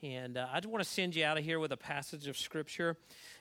And 0.02 0.38
uh, 0.38 0.48
I 0.52 0.60
just 0.60 0.72
want 0.72 0.84
to 0.84 0.90
send 0.90 1.16
you 1.16 1.26
out 1.26 1.38
of 1.38 1.44
here 1.44 1.60
with 1.60 1.72
a 1.72 1.78
passage 1.78 2.28
of 2.28 2.38
Scripture. 2.38 2.96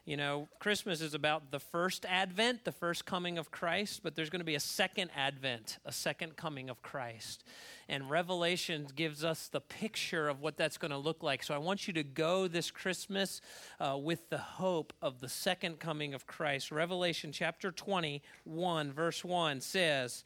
You 0.04 0.16
know, 0.16 0.48
Christmas 0.58 1.00
is 1.00 1.14
about 1.14 1.50
the 1.50 1.60
first 1.60 2.06
advent, 2.06 2.64
the 2.64 2.72
first 2.72 3.04
coming 3.04 3.38
of 3.38 3.50
Christ, 3.50 4.00
but 4.02 4.16
there's 4.16 4.30
going 4.30 4.40
to 4.40 4.44
be 4.44 4.54
a 4.54 4.60
second 4.60 5.10
advent, 5.14 5.78
a 5.84 5.92
second 5.92 6.36
coming 6.36 6.70
of 6.70 6.82
Christ. 6.82 7.44
And 7.90 8.10
Revelation 8.10 8.86
gives 8.94 9.24
us 9.24 9.48
the 9.48 9.60
picture 9.60 10.28
of 10.28 10.42
what 10.42 10.58
that's 10.58 10.76
going 10.76 10.90
to 10.90 10.98
look 10.98 11.22
like. 11.22 11.42
So 11.42 11.54
I 11.54 11.58
want 11.58 11.86
you 11.86 11.94
to 11.94 12.02
go 12.02 12.46
this 12.46 12.70
Christmas 12.70 13.40
uh, 13.80 13.96
with 13.96 14.28
the 14.28 14.38
hope 14.38 14.92
of 15.00 15.20
the 15.20 15.28
second 15.28 15.78
coming 15.78 16.12
of 16.12 16.26
Christ. 16.26 16.70
Revelation 16.70 17.32
chapter 17.32 17.72
21, 17.72 18.77
verse 18.86 19.24
1 19.24 19.60
says, 19.60 20.24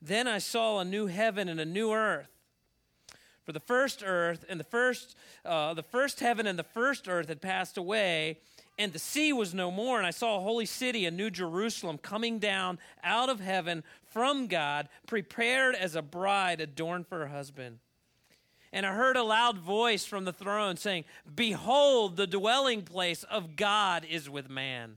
Then 0.00 0.26
I 0.26 0.38
saw 0.38 0.78
a 0.78 0.84
new 0.84 1.06
heaven 1.06 1.48
and 1.48 1.60
a 1.60 1.64
new 1.64 1.92
earth. 1.92 2.28
For 3.44 3.52
the 3.52 3.60
first 3.60 4.02
earth 4.06 4.44
and 4.48 4.60
the 4.60 4.64
first, 4.64 5.16
uh, 5.44 5.74
the 5.74 5.82
first 5.82 6.20
heaven 6.20 6.46
and 6.46 6.58
the 6.58 6.62
first 6.62 7.08
earth 7.08 7.28
had 7.28 7.40
passed 7.40 7.76
away, 7.76 8.38
and 8.78 8.92
the 8.92 8.98
sea 8.98 9.32
was 9.32 9.52
no 9.52 9.70
more. 9.70 9.98
And 9.98 10.06
I 10.06 10.10
saw 10.10 10.36
a 10.36 10.40
holy 10.40 10.66
city, 10.66 11.06
a 11.06 11.10
new 11.10 11.30
Jerusalem, 11.30 11.98
coming 11.98 12.38
down 12.38 12.78
out 13.02 13.28
of 13.28 13.40
heaven 13.40 13.82
from 14.12 14.46
God, 14.46 14.88
prepared 15.06 15.74
as 15.74 15.96
a 15.96 16.02
bride 16.02 16.60
adorned 16.60 17.08
for 17.08 17.18
her 17.18 17.26
husband. 17.26 17.78
And 18.72 18.86
I 18.86 18.94
heard 18.94 19.16
a 19.16 19.22
loud 19.22 19.58
voice 19.58 20.04
from 20.04 20.24
the 20.24 20.32
throne 20.32 20.76
saying, 20.76 21.04
Behold, 21.34 22.16
the 22.16 22.26
dwelling 22.26 22.82
place 22.82 23.22
of 23.24 23.56
God 23.56 24.06
is 24.08 24.30
with 24.30 24.48
man. 24.48 24.96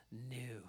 new. 0.11 0.61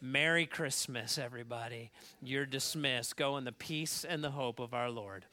Merry 0.00 0.46
Christmas, 0.46 1.18
everybody. 1.18 1.90
You're 2.22 2.46
dismissed. 2.46 3.16
Go 3.16 3.36
in 3.36 3.44
the 3.44 3.52
peace 3.52 4.04
and 4.04 4.24
the 4.24 4.30
hope 4.30 4.58
of 4.58 4.72
our 4.72 4.90
Lord. 4.90 5.26